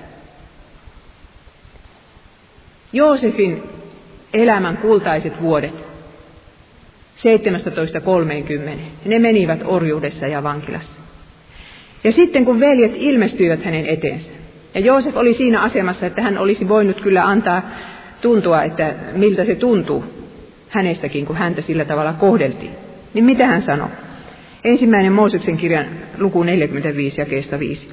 Joosefin 2.93 3.80
elämän 4.35 4.77
kultaiset 4.77 5.43
vuodet 5.43 5.75
17.30. 7.17 8.71
Ne 9.05 9.19
menivät 9.19 9.61
orjuudessa 9.65 10.27
ja 10.27 10.43
vankilassa. 10.43 11.01
Ja 12.05 12.13
sitten 12.13 12.45
kun 12.45 12.61
veljet 12.61 12.93
ilmestyivät 12.95 13.65
hänen 13.65 13.87
eteensä, 13.87 14.31
ja 14.75 14.81
Joosef 14.81 15.17
oli 15.17 15.35
siinä 15.35 15.61
asemassa, 15.61 16.07
että 16.07 16.23
hän 16.23 16.39
olisi 16.39 16.69
voinut 16.69 17.01
kyllä 17.01 17.27
antaa 17.27 17.63
tuntua, 18.21 18.63
että 18.63 18.95
miltä 19.13 19.45
se 19.45 19.55
tuntuu 19.55 20.05
hänestäkin, 20.69 21.27
kun 21.27 21.37
häntä 21.37 21.63
sillä 21.63 21.85
tavalla 21.85 22.13
kohdeltiin. 22.13 22.71
Niin 23.15 23.25
mitä 23.25 23.47
hän 23.47 23.63
sanoi? 23.63 23.89
Ensimmäinen 24.65 25.13
Mooseksen 25.13 25.57
kirjan 25.57 25.87
luku 26.19 26.43
45 26.43 27.21
ja 27.21 27.25
kestä 27.25 27.59
5. 27.59 27.89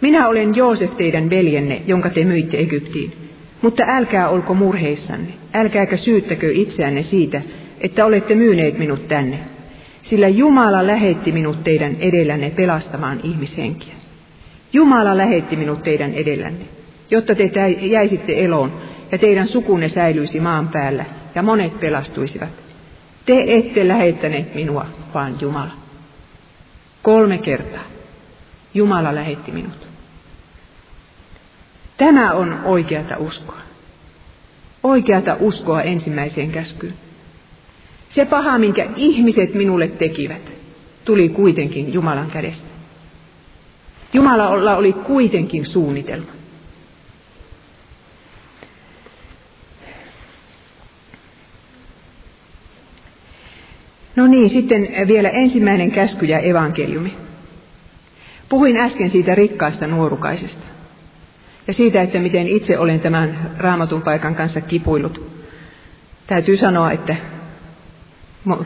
Minä 0.00 0.28
olen 0.28 0.54
Joosef 0.56 0.96
teidän 0.96 1.30
veljenne, 1.30 1.82
jonka 1.86 2.10
te 2.10 2.24
myitte 2.24 2.58
Egyptiin. 2.58 3.29
Mutta 3.62 3.82
älkää 3.86 4.28
olko 4.28 4.54
murheissanne, 4.54 5.32
älkääkä 5.54 5.96
syyttäkö 5.96 6.52
itseänne 6.52 7.02
siitä, 7.02 7.42
että 7.80 8.06
olette 8.06 8.34
myyneet 8.34 8.78
minut 8.78 9.08
tänne, 9.08 9.38
sillä 10.02 10.28
Jumala 10.28 10.86
lähetti 10.86 11.32
minut 11.32 11.64
teidän 11.64 11.96
edellänne 12.00 12.50
pelastamaan 12.50 13.20
ihmishenkiä. 13.22 13.94
Jumala 14.72 15.16
lähetti 15.16 15.56
minut 15.56 15.82
teidän 15.82 16.14
edellänne, 16.14 16.64
jotta 17.10 17.34
te 17.34 17.50
jäisitte 17.80 18.44
eloon 18.44 18.72
ja 19.12 19.18
teidän 19.18 19.46
sukunne 19.46 19.88
säilyisi 19.88 20.40
maan 20.40 20.68
päällä 20.68 21.04
ja 21.34 21.42
monet 21.42 21.80
pelastuisivat. 21.80 22.48
Te 23.26 23.44
ette 23.46 23.88
lähettäneet 23.88 24.54
minua, 24.54 24.86
vaan 25.14 25.36
Jumala. 25.40 25.72
Kolme 27.02 27.38
kertaa. 27.38 27.84
Jumala 28.74 29.14
lähetti 29.14 29.52
minut. 29.52 29.89
Tämä 32.00 32.32
on 32.32 32.60
oikeata 32.64 33.16
uskoa. 33.18 33.60
Oikeata 34.82 35.36
uskoa 35.40 35.82
ensimmäiseen 35.82 36.50
käskyyn. 36.50 36.94
Se 38.10 38.24
paha, 38.24 38.58
minkä 38.58 38.86
ihmiset 38.96 39.54
minulle 39.54 39.88
tekivät, 39.88 40.52
tuli 41.04 41.28
kuitenkin 41.28 41.92
Jumalan 41.92 42.30
kädestä. 42.30 42.68
Jumalalla 44.12 44.76
oli 44.76 44.92
kuitenkin 44.92 45.66
suunnitelma. 45.66 46.30
No 54.16 54.26
niin, 54.26 54.50
sitten 54.50 54.88
vielä 55.06 55.28
ensimmäinen 55.28 55.90
käsky 55.90 56.26
ja 56.26 56.38
evankeliumi. 56.38 57.16
Puhuin 58.48 58.76
äsken 58.76 59.10
siitä 59.10 59.34
rikkaasta 59.34 59.86
nuorukaisesta 59.86 60.79
ja 61.66 61.72
siitä, 61.72 62.02
että 62.02 62.18
miten 62.18 62.46
itse 62.48 62.78
olen 62.78 63.00
tämän 63.00 63.50
raamatun 63.58 64.02
paikan 64.02 64.34
kanssa 64.34 64.60
kipuillut. 64.60 65.30
Täytyy 66.26 66.56
sanoa, 66.56 66.92
että 66.92 67.16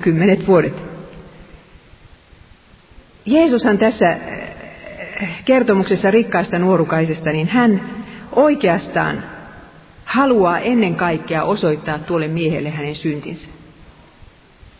kymmenet 0.00 0.46
vuodet. 0.46 0.82
Jeesushan 3.26 3.78
tässä 3.78 4.08
äh, 4.08 4.18
kertomuksessa 5.44 6.10
rikkaasta 6.10 6.58
nuorukaisesta, 6.58 7.32
niin 7.32 7.48
hän 7.48 7.80
oikeastaan 8.32 9.22
haluaa 10.04 10.58
ennen 10.58 10.94
kaikkea 10.94 11.44
osoittaa 11.44 11.98
tuolle 11.98 12.28
miehelle 12.28 12.70
hänen 12.70 12.94
syntinsä. 12.94 13.48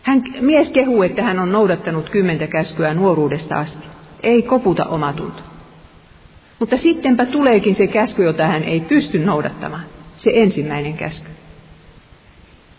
Hän, 0.03 0.23
mies 0.41 0.71
kehuu, 0.71 1.03
että 1.03 1.23
hän 1.23 1.39
on 1.39 1.53
noudattanut 1.53 2.11
kymmentä 2.11 2.47
käskyä 2.47 2.95
nuoruudesta 2.95 3.55
asti. 3.55 3.87
Ei 4.23 4.43
koputa 4.43 4.85
omatunto. 4.85 5.54
Mutta 6.59 6.77
sittenpä 6.77 7.27
tuleekin 7.27 7.75
se 7.75 7.87
käsky, 7.87 8.25
jota 8.25 8.47
hän 8.47 8.63
ei 8.63 8.81
pysty 8.81 9.19
noudattamaan. 9.19 9.85
Se 10.17 10.31
ensimmäinen 10.35 10.95
käsky. 10.95 11.31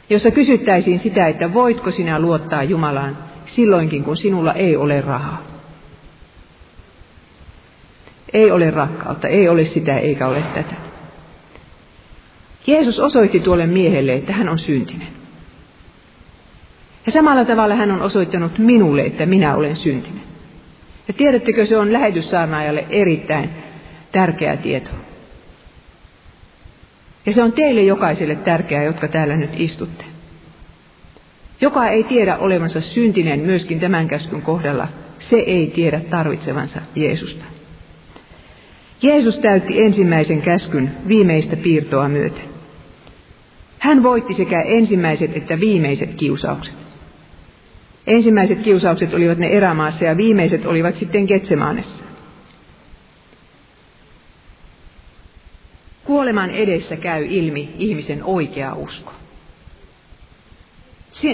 Jossa 0.09 0.31
kysyttäisiin 0.31 0.99
sitä, 0.99 1.27
että 1.27 1.53
voitko 1.53 1.91
sinä 1.91 2.19
luottaa 2.19 2.63
Jumalaan 2.63 3.17
silloinkin, 3.45 4.03
kun 4.03 4.17
sinulla 4.17 4.53
ei 4.53 4.75
ole 4.75 5.01
rahaa. 5.01 5.43
Ei 8.33 8.51
ole 8.51 8.71
rakkautta, 8.71 9.27
ei 9.27 9.49
ole 9.49 9.65
sitä 9.65 9.97
eikä 9.97 10.27
ole 10.27 10.41
tätä. 10.41 10.75
Jeesus 12.67 12.99
osoitti 12.99 13.39
tuolle 13.39 13.67
miehelle, 13.67 14.13
että 14.13 14.33
hän 14.33 14.49
on 14.49 14.59
syntinen. 14.59 15.07
Ja 17.05 17.11
samalla 17.11 17.45
tavalla 17.45 17.75
hän 17.75 17.91
on 17.91 18.01
osoittanut 18.01 18.57
minulle, 18.57 19.01
että 19.01 19.25
minä 19.25 19.55
olen 19.55 19.75
syntinen. 19.75 20.21
Ja 21.07 21.13
tiedättekö, 21.13 21.65
se 21.65 21.77
on 21.77 21.93
lähetyssaarnaajalle 21.93 22.85
erittäin 22.89 23.49
tärkeä 24.15 24.57
tieto. 24.57 24.89
Ja 27.25 27.33
se 27.33 27.43
on 27.43 27.51
teille 27.51 27.81
jokaiselle 27.81 28.35
tärkeää, 28.35 28.83
jotka 28.83 29.07
täällä 29.07 29.35
nyt 29.35 29.49
istutte. 29.57 30.05
Joka 31.61 31.87
ei 31.87 32.03
tiedä 32.03 32.37
olevansa 32.37 32.81
syntinen 32.81 33.39
myöskin 33.39 33.79
tämän 33.79 34.07
käskyn 34.07 34.41
kohdalla, 34.41 34.87
se 35.19 35.35
ei 35.35 35.67
tiedä 35.67 35.99
tarvitsevansa 36.09 36.81
Jeesusta. 36.95 37.45
Jeesus 39.01 39.37
täytti 39.37 39.79
ensimmäisen 39.79 40.41
käskyn 40.41 40.91
viimeistä 41.07 41.55
piirtoa 41.55 42.09
myöten. 42.09 42.45
Hän 43.79 44.03
voitti 44.03 44.33
sekä 44.33 44.61
ensimmäiset 44.61 45.37
että 45.37 45.59
viimeiset 45.59 46.13
kiusaukset. 46.13 46.75
Ensimmäiset 48.07 48.59
kiusaukset 48.61 49.13
olivat 49.13 49.37
ne 49.37 49.47
erämaassa 49.47 50.05
ja 50.05 50.17
viimeiset 50.17 50.65
olivat 50.65 50.95
sitten 50.95 51.25
Getsemaanessa. 51.25 52.14
Kuoleman 56.05 56.49
edessä 56.49 56.95
käy 56.95 57.25
ilmi 57.29 57.73
ihmisen 57.77 58.23
oikea 58.23 58.73
usko. 58.73 59.13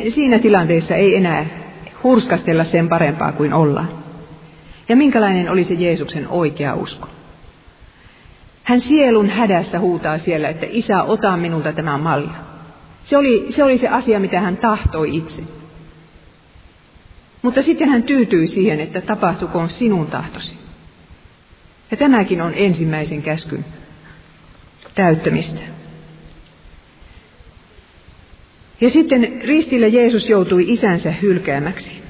Siinä 0.09 0.39
tilanteessa 0.39 0.95
ei 0.95 1.15
enää 1.15 1.45
hurskastella 2.03 2.63
sen 2.63 2.89
parempaa 2.89 3.31
kuin 3.31 3.53
ollaan. 3.53 3.89
Ja 4.89 4.95
minkälainen 4.95 5.49
oli 5.49 5.63
se 5.63 5.73
Jeesuksen 5.73 6.27
oikea 6.27 6.75
usko? 6.75 7.07
Hän 8.63 8.81
sielun 8.81 9.29
hädässä 9.29 9.79
huutaa 9.79 10.17
siellä, 10.17 10.49
että 10.49 10.65
isä, 10.69 11.03
ota 11.03 11.37
minulta 11.37 11.73
tämä 11.73 11.97
malli. 11.97 12.29
Se 13.05 13.17
oli, 13.17 13.45
se 13.49 13.63
oli 13.63 13.77
se 13.77 13.87
asia, 13.87 14.19
mitä 14.19 14.41
hän 14.41 14.57
tahtoi 14.57 15.17
itse. 15.17 15.41
Mutta 17.41 17.61
sitten 17.61 17.89
hän 17.89 18.03
tyytyi 18.03 18.47
siihen, 18.47 18.79
että 18.79 19.01
tapahtukoon 19.01 19.69
sinun 19.69 20.07
tahtosi. 20.07 20.57
Ja 21.91 21.97
tämäkin 21.97 22.41
on 22.41 22.53
ensimmäisen 22.55 23.21
käskyn 23.21 23.65
täyttämistä. 24.95 25.61
Ja 28.81 28.89
sitten 28.89 29.41
ristillä 29.43 29.87
Jeesus 29.87 30.29
joutui 30.29 30.65
isänsä 30.67 31.11
hylkäämäksi. 31.21 32.01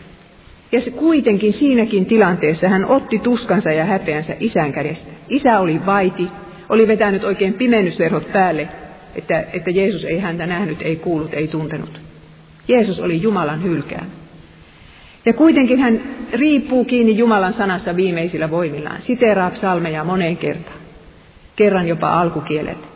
Ja 0.71 0.81
se 0.81 0.91
kuitenkin 0.91 1.53
siinäkin 1.53 2.05
tilanteessa 2.05 2.69
hän 2.69 2.85
otti 2.85 3.19
tuskansa 3.19 3.71
ja 3.71 3.85
häpeänsä 3.85 4.35
isän 4.39 4.71
kädestä. 4.71 5.11
Isä 5.29 5.59
oli 5.59 5.85
vaiti, 5.85 6.27
oli 6.69 6.87
vetänyt 6.87 7.23
oikein 7.23 7.53
pimennysverhot 7.53 8.31
päälle, 8.31 8.67
että, 9.15 9.45
että 9.53 9.69
Jeesus 9.69 10.05
ei 10.05 10.19
häntä 10.19 10.45
nähnyt, 10.45 10.81
ei 10.81 10.95
kuullut, 10.95 11.33
ei 11.33 11.47
tuntenut. 11.47 12.01
Jeesus 12.67 12.99
oli 12.99 13.21
Jumalan 13.21 13.63
hylkää. 13.63 14.05
Ja 15.25 15.33
kuitenkin 15.33 15.79
hän 15.79 16.01
riippuu 16.33 16.85
kiinni 16.85 17.17
Jumalan 17.17 17.53
sanassa 17.53 17.95
viimeisillä 17.95 18.51
voimillaan, 18.51 19.01
siteraa 19.01 19.51
psalmeja 19.51 20.03
moneen 20.03 20.37
kertaan, 20.37 20.80
kerran 21.55 21.87
jopa 21.87 22.19
alkukielellä. 22.21 22.87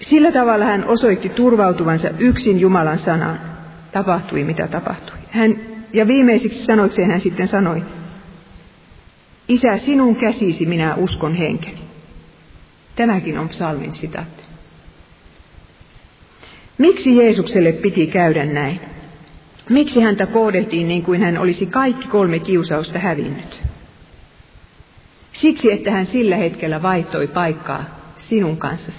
Sillä 0.00 0.32
tavalla 0.32 0.64
hän 0.64 0.84
osoitti 0.84 1.28
turvautuvansa 1.28 2.08
yksin 2.18 2.60
Jumalan 2.60 2.98
sanaan. 2.98 3.40
Tapahtui 3.92 4.44
mitä 4.44 4.68
tapahtui. 4.68 5.16
Hän, 5.30 5.56
ja 5.92 6.06
viimeisiksi 6.06 6.64
sanoikseen 6.64 7.10
hän 7.10 7.20
sitten 7.20 7.48
sanoi, 7.48 7.82
Isä, 9.48 9.76
sinun 9.76 10.16
käsisi 10.16 10.66
minä 10.66 10.94
uskon 10.94 11.34
henkeni. 11.34 11.78
Tämäkin 12.96 13.38
on 13.38 13.48
psalmin 13.48 13.94
sitaatti. 13.94 14.42
Miksi 16.78 17.16
Jeesukselle 17.16 17.72
piti 17.72 18.06
käydä 18.06 18.44
näin? 18.44 18.80
Miksi 19.68 20.00
häntä 20.00 20.26
kohdettiin 20.26 20.88
niin 20.88 21.02
kuin 21.02 21.22
hän 21.22 21.38
olisi 21.38 21.66
kaikki 21.66 22.08
kolme 22.08 22.38
kiusausta 22.38 22.98
hävinnyt? 22.98 23.62
Siksi, 25.40 25.72
että 25.72 25.90
hän 25.90 26.06
sillä 26.06 26.36
hetkellä 26.36 26.82
vaihtoi 26.82 27.26
paikkaa 27.26 27.84
sinun 28.18 28.56
kanssasi. 28.56 28.98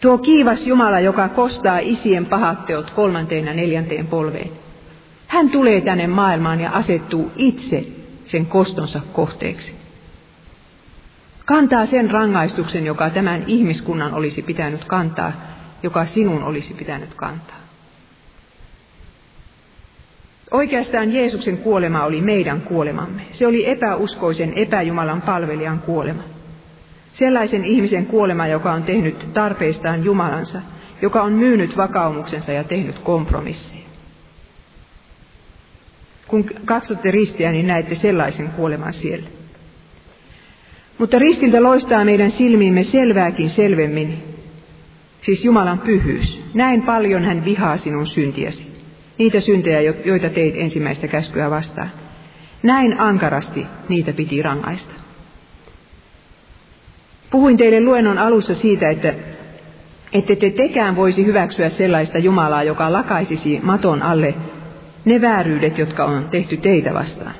Tuo 0.00 0.18
kiivas 0.18 0.66
Jumala, 0.66 1.00
joka 1.00 1.28
kostaa 1.28 1.78
isien 1.78 2.26
pahat 2.26 2.66
teot 2.66 2.90
kolmanteen 2.90 3.46
ja 3.46 3.54
neljänteen 3.54 4.06
polveen. 4.06 4.50
Hän 5.26 5.50
tulee 5.50 5.80
tänne 5.80 6.06
maailmaan 6.06 6.60
ja 6.60 6.70
asettuu 6.70 7.32
itse 7.36 7.84
sen 8.26 8.46
kostonsa 8.46 9.00
kohteeksi. 9.12 9.74
Kantaa 11.44 11.86
sen 11.86 12.10
rangaistuksen, 12.10 12.86
joka 12.86 13.10
tämän 13.10 13.44
ihmiskunnan 13.46 14.14
olisi 14.14 14.42
pitänyt 14.42 14.84
kantaa, 14.84 15.32
joka 15.82 16.06
sinun 16.06 16.42
olisi 16.42 16.74
pitänyt 16.74 17.14
kantaa. 17.14 17.65
Oikeastaan 20.50 21.12
Jeesuksen 21.12 21.58
kuolema 21.58 22.04
oli 22.04 22.20
meidän 22.20 22.60
kuolemamme. 22.60 23.22
Se 23.32 23.46
oli 23.46 23.68
epäuskoisen 23.68 24.52
epäjumalan 24.58 25.22
palvelijan 25.22 25.78
kuolema. 25.78 26.22
Sellaisen 27.12 27.64
ihmisen 27.64 28.06
kuolema, 28.06 28.46
joka 28.46 28.72
on 28.72 28.82
tehnyt 28.82 29.32
tarpeistaan 29.32 30.04
Jumalansa, 30.04 30.62
joka 31.02 31.22
on 31.22 31.32
myynyt 31.32 31.76
vakaumuksensa 31.76 32.52
ja 32.52 32.64
tehnyt 32.64 32.98
kompromisseja. 32.98 33.86
Kun 36.28 36.44
katsotte 36.64 37.10
ristiä, 37.10 37.52
niin 37.52 37.66
näette 37.66 37.94
sellaisen 37.94 38.48
kuoleman 38.48 38.92
siellä. 38.92 39.26
Mutta 40.98 41.18
ristiltä 41.18 41.62
loistaa 41.62 42.04
meidän 42.04 42.30
silmiimme 42.30 42.82
selvääkin 42.82 43.50
selvemmin, 43.50 44.22
siis 45.22 45.44
Jumalan 45.44 45.78
pyhyys. 45.78 46.42
Näin 46.54 46.82
paljon 46.82 47.24
hän 47.24 47.44
vihaa 47.44 47.76
sinun 47.76 48.06
syntiäsi, 48.06 48.75
niitä 49.18 49.40
syntejä, 49.40 49.80
joita 50.04 50.30
teit 50.30 50.54
ensimmäistä 50.56 51.08
käskyä 51.08 51.50
vastaan. 51.50 51.90
Näin 52.62 53.00
ankarasti 53.00 53.66
niitä 53.88 54.12
piti 54.12 54.42
rangaista. 54.42 54.94
Puhuin 57.30 57.56
teille 57.56 57.80
luennon 57.80 58.18
alussa 58.18 58.54
siitä, 58.54 58.90
että 58.90 59.14
ette 60.12 60.36
te 60.36 60.50
tekään 60.50 60.96
voisi 60.96 61.26
hyväksyä 61.26 61.68
sellaista 61.68 62.18
Jumalaa, 62.18 62.62
joka 62.62 62.92
lakaisisi 62.92 63.60
maton 63.62 64.02
alle 64.02 64.34
ne 65.04 65.20
vääryydet, 65.20 65.78
jotka 65.78 66.04
on 66.04 66.28
tehty 66.30 66.56
teitä 66.56 66.94
vastaan. 66.94 67.34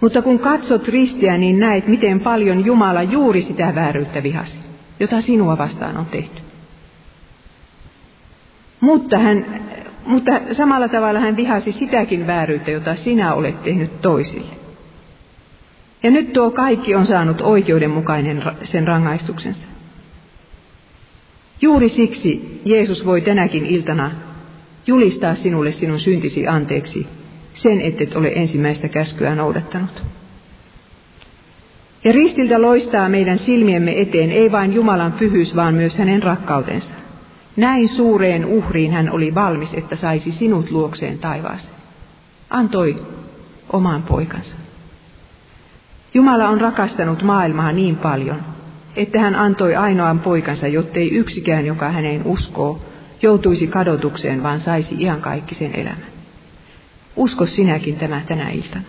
Mutta 0.00 0.22
kun 0.22 0.38
katsot 0.38 0.88
ristiä, 0.88 1.38
niin 1.38 1.58
näet, 1.58 1.88
miten 1.88 2.20
paljon 2.20 2.64
Jumala 2.64 3.02
juuri 3.02 3.42
sitä 3.42 3.74
vääryyttä 3.74 4.22
vihasi, 4.22 4.58
jota 5.00 5.20
sinua 5.20 5.58
vastaan 5.58 5.96
on 5.96 6.06
tehty. 6.06 6.42
Mutta, 8.80 9.18
hän, 9.18 9.62
mutta 10.06 10.32
samalla 10.52 10.88
tavalla 10.88 11.20
hän 11.20 11.36
vihasi 11.36 11.72
sitäkin 11.72 12.26
vääryyttä, 12.26 12.70
jota 12.70 12.94
sinä 12.94 13.34
olet 13.34 13.62
tehnyt 13.62 14.00
toisille. 14.00 14.54
Ja 16.02 16.10
nyt 16.10 16.32
tuo 16.32 16.50
kaikki 16.50 16.94
on 16.94 17.06
saanut 17.06 17.40
oikeudenmukainen 17.40 18.42
sen 18.64 18.88
rangaistuksensa. 18.88 19.66
Juuri 21.60 21.88
siksi 21.88 22.60
Jeesus 22.64 23.06
voi 23.06 23.20
tänäkin 23.20 23.66
iltana 23.66 24.10
julistaa 24.86 25.34
sinulle 25.34 25.70
sinun 25.70 26.00
syntisi 26.00 26.48
anteeksi 26.48 27.06
sen, 27.54 27.80
ettet 27.80 28.16
ole 28.16 28.32
ensimmäistä 28.34 28.88
käskyä 28.88 29.34
noudattanut. 29.34 30.02
Ja 32.04 32.12
ristiltä 32.12 32.62
loistaa 32.62 33.08
meidän 33.08 33.38
silmiemme 33.38 34.00
eteen 34.00 34.32
ei 34.32 34.52
vain 34.52 34.74
Jumalan 34.74 35.12
pyhyys, 35.12 35.56
vaan 35.56 35.74
myös 35.74 35.96
hänen 35.96 36.22
rakkautensa. 36.22 37.01
Näin 37.56 37.88
suureen 37.88 38.44
uhriin 38.44 38.92
hän 38.92 39.10
oli 39.10 39.34
valmis, 39.34 39.74
että 39.74 39.96
saisi 39.96 40.32
sinut 40.32 40.70
luokseen 40.70 41.18
taivaaseen. 41.18 41.74
Antoi 42.50 43.06
oman 43.72 44.02
poikansa. 44.02 44.54
Jumala 46.14 46.48
on 46.48 46.60
rakastanut 46.60 47.22
maailmaa 47.22 47.72
niin 47.72 47.96
paljon, 47.96 48.42
että 48.96 49.20
hän 49.20 49.34
antoi 49.34 49.76
ainoan 49.76 50.20
poikansa, 50.20 50.68
jottei 50.68 51.14
yksikään, 51.14 51.66
joka 51.66 51.88
häneen 51.88 52.22
uskoo, 52.24 52.82
joutuisi 53.22 53.66
kadotukseen, 53.66 54.42
vaan 54.42 54.60
saisi 54.60 54.94
iankaikkisen 54.98 55.74
elämän. 55.74 56.12
Usko 57.16 57.46
sinäkin 57.46 57.96
tämä 57.96 58.20
tänä 58.28 58.50
iltana. 58.50 58.84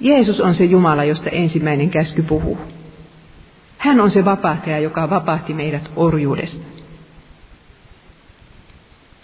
Jeesus 0.00 0.40
on 0.40 0.54
se 0.54 0.64
Jumala, 0.64 1.04
josta 1.04 1.30
ensimmäinen 1.30 1.90
käsky 1.90 2.22
puhuu. 2.22 2.58
Hän 3.80 4.00
on 4.00 4.10
se 4.10 4.24
vapahtaja, 4.24 4.78
joka 4.78 5.10
vapahti 5.10 5.54
meidät 5.54 5.90
orjuudesta. 5.96 6.64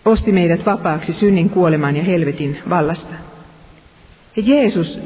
Osti 0.05 0.33
meidät 0.33 0.67
vapaaksi 0.67 1.13
synnin 1.13 1.51
kuoleman 1.51 1.97
ja 1.97 2.03
helvetin 2.03 2.59
vallasta. 2.71 3.15
Ja 4.37 4.43
Jeesus, 4.47 4.99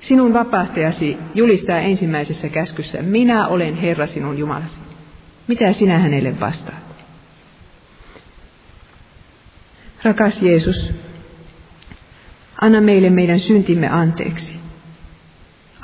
sinun 0.00 0.32
vapahtajasi, 0.32 1.16
julistaa 1.34 1.78
ensimmäisessä 1.78 2.48
käskyssä, 2.48 3.02
minä 3.02 3.46
olen 3.46 3.76
Herra 3.76 4.06
sinun 4.06 4.38
Jumalasi. 4.38 4.76
Mitä 5.48 5.72
sinä 5.72 5.98
hänelle 5.98 6.40
vastaat? 6.40 6.86
Rakas 10.02 10.42
Jeesus, 10.42 10.92
anna 12.60 12.80
meille 12.80 13.10
meidän 13.10 13.40
syntimme 13.40 13.88
anteeksi. 13.88 14.60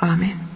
Amen. 0.01 0.52